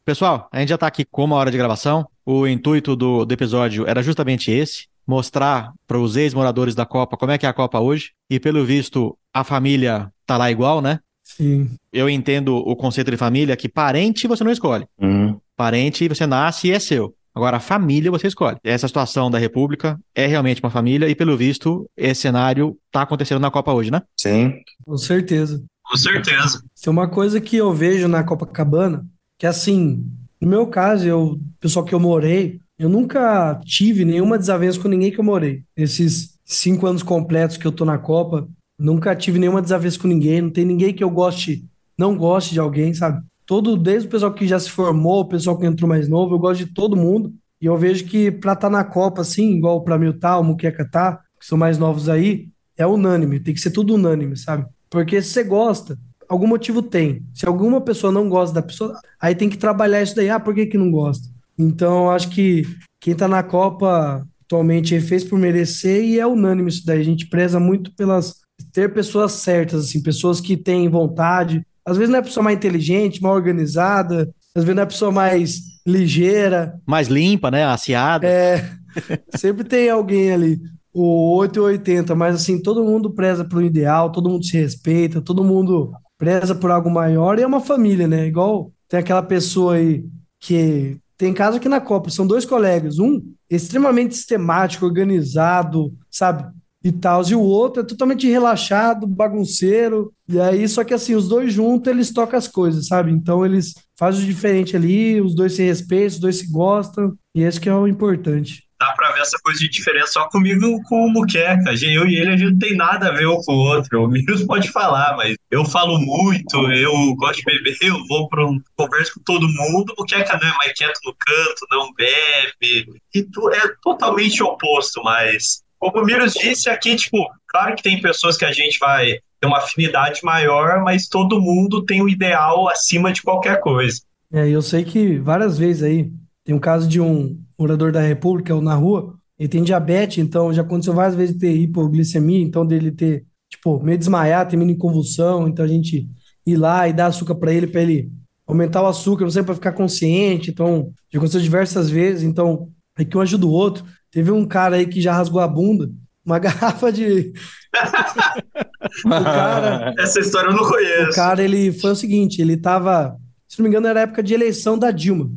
[0.05, 2.07] Pessoal, a gente já está aqui com uma hora de gravação.
[2.27, 7.31] O intuito do, do episódio era justamente esse: mostrar para os ex-moradores da Copa como
[7.31, 8.11] é que é a Copa hoje.
[8.29, 10.99] E pelo visto, a família tá lá igual, né?
[11.23, 11.71] Sim.
[11.93, 14.87] Eu entendo o conceito de família que parente você não escolhe.
[15.01, 15.39] Uhum.
[15.57, 17.15] Parente você nasce e é seu.
[17.35, 18.59] Agora, a família você escolhe.
[18.63, 23.41] Essa situação da República é realmente uma família e, pelo visto, esse cenário está acontecendo
[23.41, 24.03] na Copa hoje, né?
[24.19, 24.53] Sim.
[24.85, 25.63] Com certeza.
[25.83, 26.63] Com certeza.
[26.83, 29.07] Tem uma coisa que eu vejo na Copacabana,
[29.43, 30.07] que assim,
[30.41, 35.11] no meu caso, eu, pessoal que eu morei, eu nunca tive nenhuma desavença com ninguém
[35.11, 35.65] que eu morei.
[35.77, 38.47] Esses cinco anos completos que eu tô na Copa,
[38.79, 41.65] nunca tive nenhuma desavença com ninguém, não tem ninguém que eu goste,
[41.99, 43.21] não goste de alguém, sabe?
[43.45, 46.39] todo, desde o pessoal que já se formou, o pessoal que entrou mais novo, eu
[46.39, 47.35] gosto de todo mundo.
[47.61, 50.45] E eu vejo que para estar tá na Copa, assim, igual para mim tá, o
[50.45, 52.47] Muqueca tá, que são mais novos aí,
[52.79, 54.67] é unânime, tem que ser tudo unânime, sabe?
[54.89, 55.99] Porque se você gosta,
[56.33, 57.23] algum motivo tem.
[57.35, 60.31] Se alguma pessoa não gosta da pessoa, aí tem que trabalhar isso daí.
[60.31, 61.29] Ah, por que, que não gosta?
[61.59, 62.65] Então, eu acho que
[62.99, 67.01] quem tá na Copa atualmente fez por merecer e é unânime isso daí.
[67.01, 68.41] A gente preza muito pelas
[68.73, 72.57] ter pessoas certas, assim, pessoas que têm vontade, às vezes não é a pessoa mais
[72.57, 76.81] inteligente, mais organizada, às vezes não é a pessoa mais ligeira.
[76.87, 77.65] Mais limpa, né?
[77.65, 78.27] Aciada.
[78.27, 78.71] É.
[79.37, 80.61] Sempre tem alguém ali.
[80.95, 85.93] O 880, mas assim, todo mundo preza pelo ideal, todo mundo se respeita, todo mundo
[86.23, 88.29] preza por algo maior e é uma família, né?
[88.29, 90.05] Igual tem aquela pessoa aí
[90.39, 93.21] que tem caso aqui na Copa, são dois colegas, um
[93.51, 96.45] extremamente sistemático, organizado, sabe?
[96.85, 100.13] E tal, e o outro é totalmente relaxado, bagunceiro.
[100.29, 103.11] E aí, só que assim, os dois juntos, eles tocam as coisas, sabe?
[103.11, 107.43] Então eles fazem o diferente ali, os dois se respeitam, os dois se gostam, e
[107.43, 111.07] esse que é o importante dá pra ver essa coisa de diferença só comigo com
[111.07, 111.71] o Muqueca.
[111.81, 114.03] Eu e ele, a gente não tem nada a ver um com o outro.
[114.03, 118.45] O Miros pode falar, mas eu falo muito, eu gosto de beber, eu vou para
[118.45, 119.95] um converso com todo mundo.
[119.97, 123.01] O Muqueca não é mais quieto no canto, não bebe.
[123.15, 128.01] E tu, é totalmente oposto, mas como o Miros disse aqui, tipo, claro que tem
[128.01, 132.69] pessoas que a gente vai ter uma afinidade maior, mas todo mundo tem um ideal
[132.69, 134.01] acima de qualquer coisa.
[134.33, 136.11] É, eu sei que várias vezes aí
[136.45, 140.53] tem um caso de um morador da República, ou na rua, ele tem diabetes, então
[140.53, 144.77] já aconteceu várias vezes de ter hipoglicemia, então dele ter, tipo, meio desmaiar, ter em
[144.77, 146.09] convulsão, então a gente
[146.47, 148.13] ir lá e dar açúcar para ele, para ele
[148.47, 153.05] aumentar o açúcar, não sei, para ficar consciente, então já aconteceu diversas vezes, então é
[153.05, 153.85] que um ajuda o outro.
[154.11, 155.91] Teve um cara aí que já rasgou a bunda,
[156.25, 157.33] uma garrafa de.
[159.03, 161.11] cara, Essa história eu não conheço.
[161.11, 163.17] O cara, ele foi o seguinte: ele tava,
[163.49, 165.31] se não me engano, era a época de eleição da Dilma.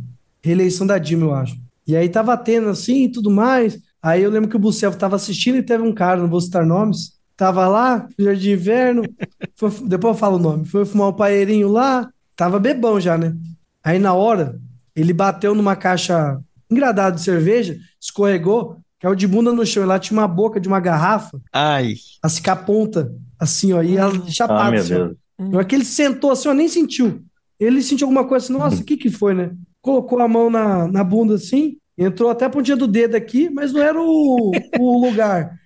[0.43, 1.64] Reeleição da Dilma, eu acho.
[1.87, 3.79] E aí tava tendo assim e tudo mais.
[4.01, 6.65] Aí eu lembro que o Bucef tava assistindo e teve um cara, não vou citar
[6.65, 9.03] nomes, tava lá, no Jardim de Inverno,
[9.55, 13.35] foi, depois eu falo o nome, foi fumar um paeirinho lá, tava bebão já, né?
[13.83, 14.59] Aí na hora,
[14.95, 19.99] ele bateu numa caixa engradada de cerveja, escorregou, caiu de bunda no chão, e lá
[19.99, 21.39] tinha uma boca de uma garrafa.
[21.51, 21.95] Ai.
[22.23, 24.77] Assim, com a ponta, assim, ó, e ela chapada.
[24.77, 25.17] Ah, assim, Deus.
[25.53, 25.63] Ó.
[25.63, 27.23] que ele sentou assim, ó, nem sentiu.
[27.59, 29.51] Ele sentiu alguma coisa assim, nossa, o que que foi, né?
[29.85, 33.71] Colocou a mão na, na bunda assim, entrou até a pontinha do dedo aqui, mas
[33.71, 35.59] não era o, o lugar.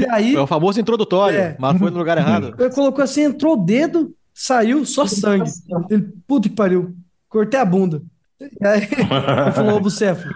[0.00, 0.34] E aí.
[0.34, 2.54] É o famoso introdutório, é, mas foi no lugar errado.
[2.58, 5.50] Ele colocou assim, entrou o dedo, saiu só sangue.
[5.90, 6.96] Ele, puta que pariu,
[7.28, 8.02] cortei a bunda.
[8.40, 10.26] E aí ele falou, Bucefo,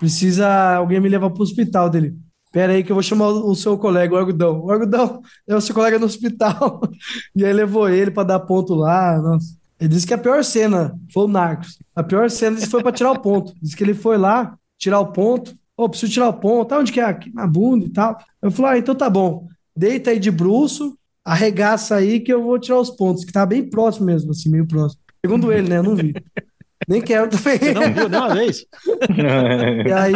[0.00, 2.16] precisa alguém me levar pro hospital dele.
[2.50, 4.64] Pera aí que eu vou chamar o seu colega, o Argudão.
[4.64, 6.80] O Argudão é o seu colega no hospital.
[7.34, 9.20] E aí levou ele para dar ponto lá.
[9.20, 9.63] Nossa.
[9.84, 11.78] Ele disse que a pior cena foi o Narcos.
[11.94, 13.52] A pior cena foi para tirar o ponto.
[13.60, 15.50] Disse que ele foi lá tirar o ponto.
[15.76, 16.68] Ô, oh, preciso tirar o ponto.
[16.68, 17.04] Tá onde que é?
[17.04, 18.16] Aqui na bunda e tal.
[18.40, 19.46] Eu falei, ah, então tá bom.
[19.76, 23.68] Deita aí de bruxo, arregaça aí que eu vou tirar os pontos, que tá bem
[23.68, 25.02] próximo mesmo, assim, meio próximo.
[25.22, 25.76] Segundo ele, né?
[25.76, 26.14] Eu não vi.
[26.88, 27.58] Nem quero também.
[27.58, 28.64] Você não viu nenhuma vez?
[29.86, 30.14] e aí,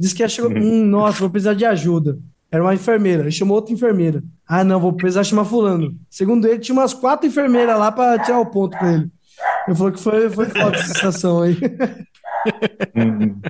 [0.00, 0.50] disse que chegou.
[0.50, 2.18] Hum, nossa, vou precisar de ajuda.
[2.50, 3.24] Era uma enfermeira.
[3.24, 4.22] Ele chamou outra enfermeira.
[4.54, 5.98] Ah, não, vou precisar chamar fulano.
[6.10, 9.10] Segundo ele, tinha umas quatro enfermeiras lá para tirar o ponto pra ele.
[9.66, 11.56] Eu falei que foi, foi foda essa sensação aí.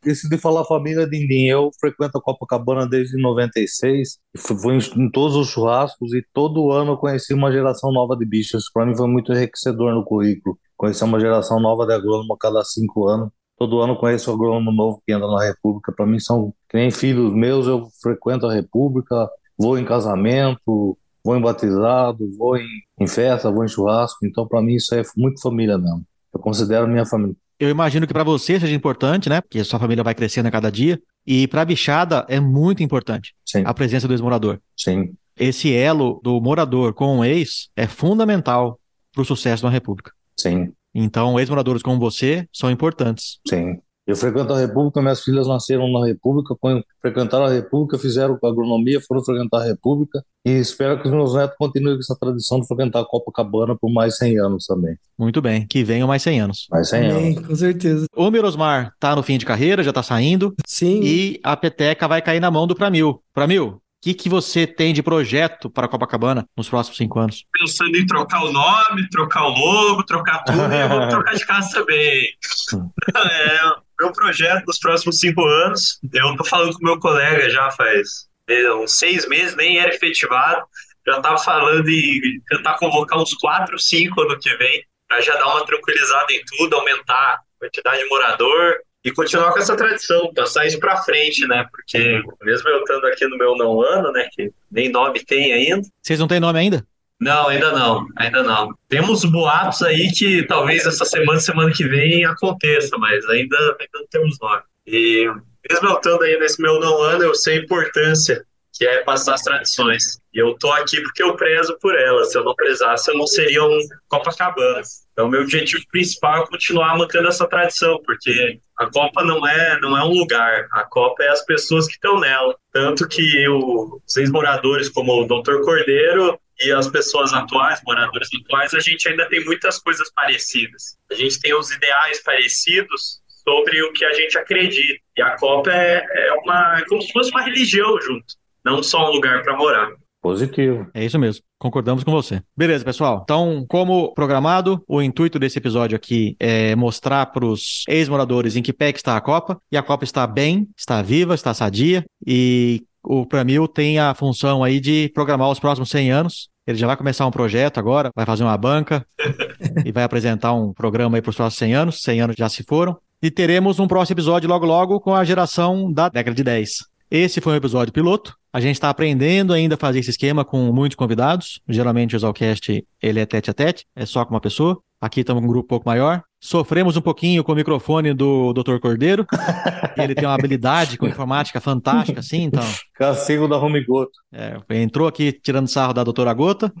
[0.00, 1.48] Decidi falar família de ninguém.
[1.48, 4.20] Eu frequento a Copacabana desde 96.
[4.36, 8.70] Fui em todos os churrascos e todo ano eu conheci uma geração nova de bichos.
[8.72, 10.56] Para mim foi muito enriquecedor no currículo.
[10.76, 13.28] Conhecer uma geração nova de agrônomo a cada cinco anos.
[13.58, 15.90] Todo ano conheço um agrônomo novo que anda na República.
[15.90, 17.66] Para mim são que nem filhos meus.
[17.66, 19.28] Eu frequento a República,
[19.58, 22.68] vou em casamento, vou em batizado, vou em,
[23.00, 24.24] em festa, vou em churrasco.
[24.26, 26.04] Então, para mim, isso é muito família mesmo.
[26.32, 27.36] Eu considero minha família.
[27.58, 29.40] Eu imagino que para você seja importante, né?
[29.40, 31.00] Porque sua família vai crescendo a cada dia.
[31.26, 33.62] E para a bichada é muito importante Sim.
[33.64, 34.60] a presença do ex-morador.
[34.76, 35.14] Sim.
[35.36, 38.78] Esse elo do morador com o ex é fundamental
[39.12, 40.12] para o sucesso da República.
[40.38, 40.72] Sim.
[40.94, 43.40] Então, ex-moradores como você são importantes.
[43.48, 43.80] Sim.
[44.06, 46.54] Eu frequento a República, minhas filhas nasceram na República,
[47.00, 51.56] frequentaram a República, fizeram agronomia, foram frequentar a República e espero que os meus netos
[51.56, 54.94] continuem com essa tradição de frequentar a Copacabana por mais 100 anos também.
[55.18, 56.66] Muito bem, que venham mais 100 anos.
[56.70, 57.46] Mais 100 Amém, anos.
[57.48, 58.06] Com certeza.
[58.14, 60.54] O Mirosmar tá no fim de carreira, já tá saindo.
[60.66, 61.00] Sim.
[61.02, 63.22] E a peteca vai cair na mão do Pramil.
[63.32, 67.46] Pramil, que, que você tem de projeto para Copacabana nos próximos cinco anos?
[67.58, 71.46] Pensando em trocar o nome, trocar o logo, trocar tudo, e eu vou trocar de
[71.46, 72.22] casa também.
[73.16, 78.26] é, meu projeto nos próximos cinco anos, eu tô falando com meu colega já faz
[78.48, 80.64] é, uns seis meses, nem era efetivado,
[81.06, 85.46] já tava falando em tentar convocar uns quatro, cinco ano que vem, para já dar
[85.46, 90.66] uma tranquilizada em tudo, aumentar a quantidade de morador, e continuar com essa tradição, passar
[90.66, 91.66] isso para frente, né?
[91.70, 95.86] Porque mesmo eu estando aqui no meu não ano, né, que nem nome tem ainda.
[96.02, 96.86] Vocês não têm nome ainda?
[97.24, 98.68] Não, ainda não, ainda não.
[98.86, 104.06] Temos boatos aí que talvez essa semana, semana que vem aconteça, mas ainda, ainda não
[104.10, 104.62] temos nome.
[104.86, 105.26] E
[105.70, 108.44] mesmo eu estando aí nesse meu não ano, eu sei a importância
[108.74, 110.18] que é passar as tradições.
[110.34, 112.30] E eu tô aqui porque eu prezo por elas.
[112.30, 114.82] Se eu não prezasse, eu não seria um Copacabana.
[115.12, 119.96] Então, meu objetivo principal é continuar mantendo essa tradição, porque a Copa não é, não
[119.96, 122.54] é um lugar, a Copa é as pessoas que estão nela.
[122.70, 125.62] Tanto que eu, os ex-moradores, como o Dr.
[125.64, 130.96] Cordeiro, e as pessoas atuais, moradores atuais, a gente ainda tem muitas coisas parecidas.
[131.10, 134.98] A gente tem os ideais parecidos, sobre o que a gente acredita.
[135.16, 138.24] E a Copa é, é uma é como se fosse uma religião junto,
[138.64, 139.92] não só um lugar para morar.
[140.20, 140.90] Positivo.
[140.94, 141.44] É isso mesmo.
[141.58, 142.42] Concordamos com você.
[142.56, 143.20] Beleza, pessoal.
[143.22, 148.72] Então, como programado, o intuito desse episódio aqui é mostrar para os ex-moradores em que
[148.72, 149.60] pé que está a Copa.
[149.70, 152.06] E a Copa está bem, está viva, está sadia.
[152.26, 156.48] E o Pramil tem a função aí de programar os próximos 100 anos.
[156.66, 159.06] Ele já vai começar um projeto agora, vai fazer uma banca
[159.84, 162.02] e vai apresentar um programa aí para os próximos 100 anos.
[162.02, 162.96] 100 anos já se foram.
[163.22, 166.84] E teremos um próximo episódio logo logo com a geração da década de 10.
[167.10, 168.36] Esse foi um episódio piloto.
[168.54, 171.60] A gente está aprendendo ainda a fazer esse esquema com muitos convidados.
[171.68, 174.80] Geralmente o Exalcast ele é tete a tete, é só com uma pessoa.
[175.00, 176.22] Aqui estamos com um grupo um pouco maior.
[176.40, 178.78] Sofremos um pouquinho com o microfone do Dr.
[178.78, 179.26] Cordeiro.
[179.98, 182.62] ele tem uma habilidade com informática fantástica, assim, então.
[182.94, 183.84] Castigo da Home.
[184.32, 186.72] É, entrou aqui tirando sarro da doutora Gota,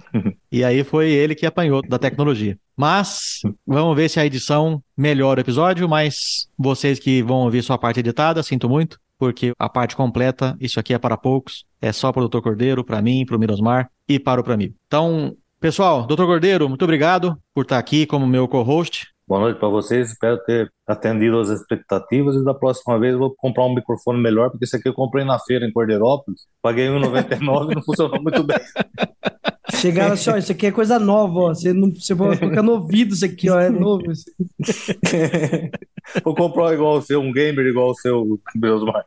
[0.52, 2.56] e aí foi ele que apanhou da tecnologia.
[2.76, 7.76] Mas vamos ver se a edição melhora o episódio, mas vocês que vão ouvir sua
[7.76, 12.12] parte editada, sinto muito porque a parte completa, isso aqui é para poucos, é só
[12.12, 12.40] para o Dr.
[12.40, 14.74] Cordeiro, para mim, para o Mirosmar e para o Pramil.
[14.86, 16.24] Então, pessoal, Dr.
[16.24, 19.08] Cordeiro, muito obrigado por estar aqui como meu co-host.
[19.26, 23.34] Boa noite para vocês, espero ter atendido as expectativas e da próxima vez eu vou
[23.34, 27.72] comprar um microfone melhor, porque esse aqui eu comprei na feira em Cordeirópolis, paguei R$1,99
[27.72, 28.58] e não funcionou muito bem.
[29.72, 31.48] Chegaram assim, ó, isso aqui é coisa nova, ó.
[31.54, 34.10] Você, não, você pode colocar no ouvido isso aqui, ó, é novo.
[34.10, 34.24] Isso.
[36.22, 39.06] Vou comprar igual o seu, um gamer igual o seu, Beusmar.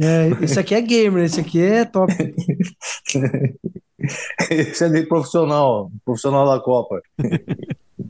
[0.00, 2.12] É, isso aqui é gamer, esse aqui é top.
[4.50, 7.00] Esse é de profissional, profissional da Copa.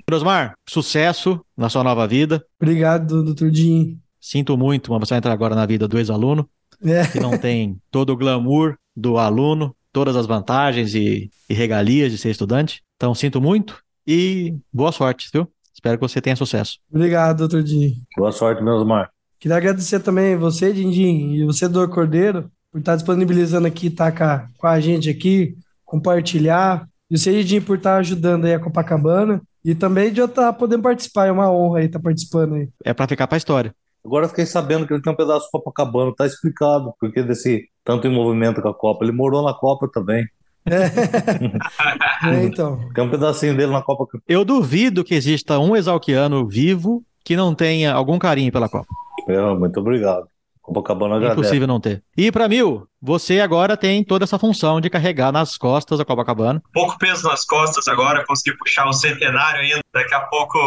[0.09, 2.45] Mirosmar, sucesso na sua nova vida.
[2.61, 3.99] Obrigado, doutor Dinho.
[4.21, 6.49] Sinto muito, mas você vai entrar agora na vida do ex-aluno,
[6.83, 7.07] É.
[7.07, 12.19] que não tem todo o glamour do aluno, todas as vantagens e, e regalias de
[12.19, 12.83] ser estudante.
[12.97, 15.49] Então, sinto muito e boa sorte, viu?
[15.73, 16.79] Espero que você tenha sucesso.
[16.93, 17.95] Obrigado, doutor Dinho.
[18.17, 19.09] Boa sorte, Beusmar.
[19.39, 24.25] Queria agradecer também você, Dindim, e você, Dor Cordeiro, por estar disponibilizando aqui, estar com
[24.25, 26.89] a, com a gente aqui, compartilhar.
[27.09, 29.41] E você, Dindim, por estar ajudando aí a Copacabana.
[29.65, 31.27] E também de eu estar podendo participar.
[31.27, 32.69] É uma honra aí estar participando aí.
[32.85, 33.75] É para ficar para a históra.
[34.05, 37.69] Agora eu fiquei sabendo que ele tem um pedaço de Copacabana, tá explicado porque desse
[37.83, 39.05] tanto envolvimento com a Copa.
[39.05, 40.27] Ele morou na Copa também.
[40.67, 42.79] É, então.
[42.95, 44.07] Tem um pedacinho dele na Copa.
[44.29, 48.89] Eu duvido que exista um exalquiano vivo que não tenha algum carinho pela Copa.
[49.27, 50.27] É, muito obrigado.
[50.61, 51.41] Copacabana agradece.
[51.41, 52.03] Impossível não ter.
[52.17, 56.63] E para Mil, você agora tem toda essa função de carregar nas costas a Copacabana.
[56.73, 59.81] Pouco peso nas costas agora, consegui puxar o centenário ainda.
[59.93, 60.59] Daqui a pouco,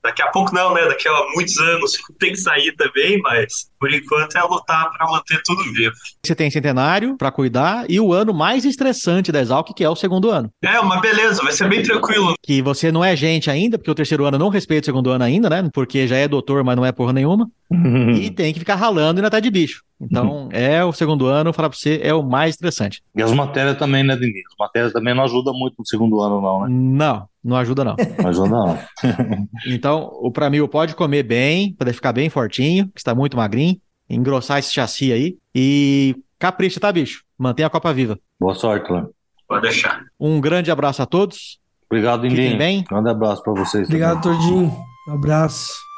[0.00, 0.86] daqui a pouco não, né?
[0.86, 5.42] Daqui a muitos anos tem que sair também, mas por enquanto é lutar para manter
[5.44, 5.92] tudo vivo.
[6.24, 9.96] Você tem centenário para cuidar e o ano mais estressante da Exalc, que é o
[9.96, 10.48] segundo ano.
[10.62, 12.34] É uma beleza, vai ser bem tranquilo.
[12.40, 15.24] Que você não é gente ainda, porque o terceiro ano não respeita o segundo ano
[15.24, 15.68] ainda, né?
[15.74, 17.50] Porque já é doutor, mas não é porra nenhuma.
[18.20, 19.82] E tem que ficar ralando e ainda tá de bicho.
[20.00, 23.02] Então, é o segundo ano, falar pra você, é o mais estressante.
[23.14, 24.44] E as matérias também, né, Denise?
[24.50, 26.66] As matérias também não ajudam muito no segundo ano, não, né?
[26.70, 27.94] Não, não ajuda não.
[28.18, 28.78] Não ajuda, não.
[29.66, 33.76] Então, o Pramil pode comer bem, para ficar bem fortinho, que está muito magrinho,
[34.08, 37.22] engrossar esse chassi aí e capricha, tá, bicho?
[37.38, 38.18] Mantenha a Copa viva.
[38.38, 39.10] Boa sorte, Léo.
[39.48, 40.04] Pode deixar.
[40.18, 41.58] Um grande abraço a todos.
[41.90, 42.58] Obrigado, Fiquem Indinho.
[42.58, 42.84] bem.
[42.88, 43.86] Grande abraço pra vocês.
[43.88, 44.38] Obrigado, também.
[44.38, 44.76] doutor Dinho.
[45.08, 45.89] Um abraço.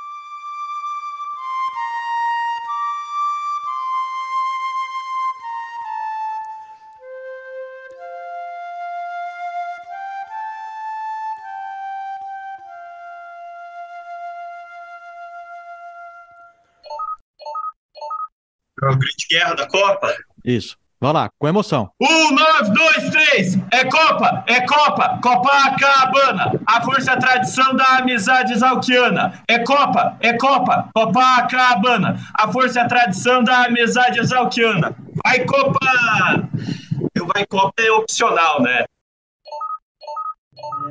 [18.82, 20.14] É grande guerra da Copa.
[20.44, 20.76] Isso.
[21.02, 21.90] Vai lá, com emoção.
[22.00, 23.58] Um, nove, dois, três.
[23.72, 26.52] É Copa, é Copa, Copacabana.
[26.64, 29.42] A força, a tradição da amizade exalquiana.
[29.48, 32.20] É Copa, é Copa, Copacabana.
[32.34, 34.94] A força, a tradição da amizade exalquiana.
[35.24, 35.80] Vai, Copa!
[37.16, 38.84] Eu vai, Copa é opcional, né?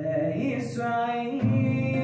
[0.03, 2.00] É isso aí.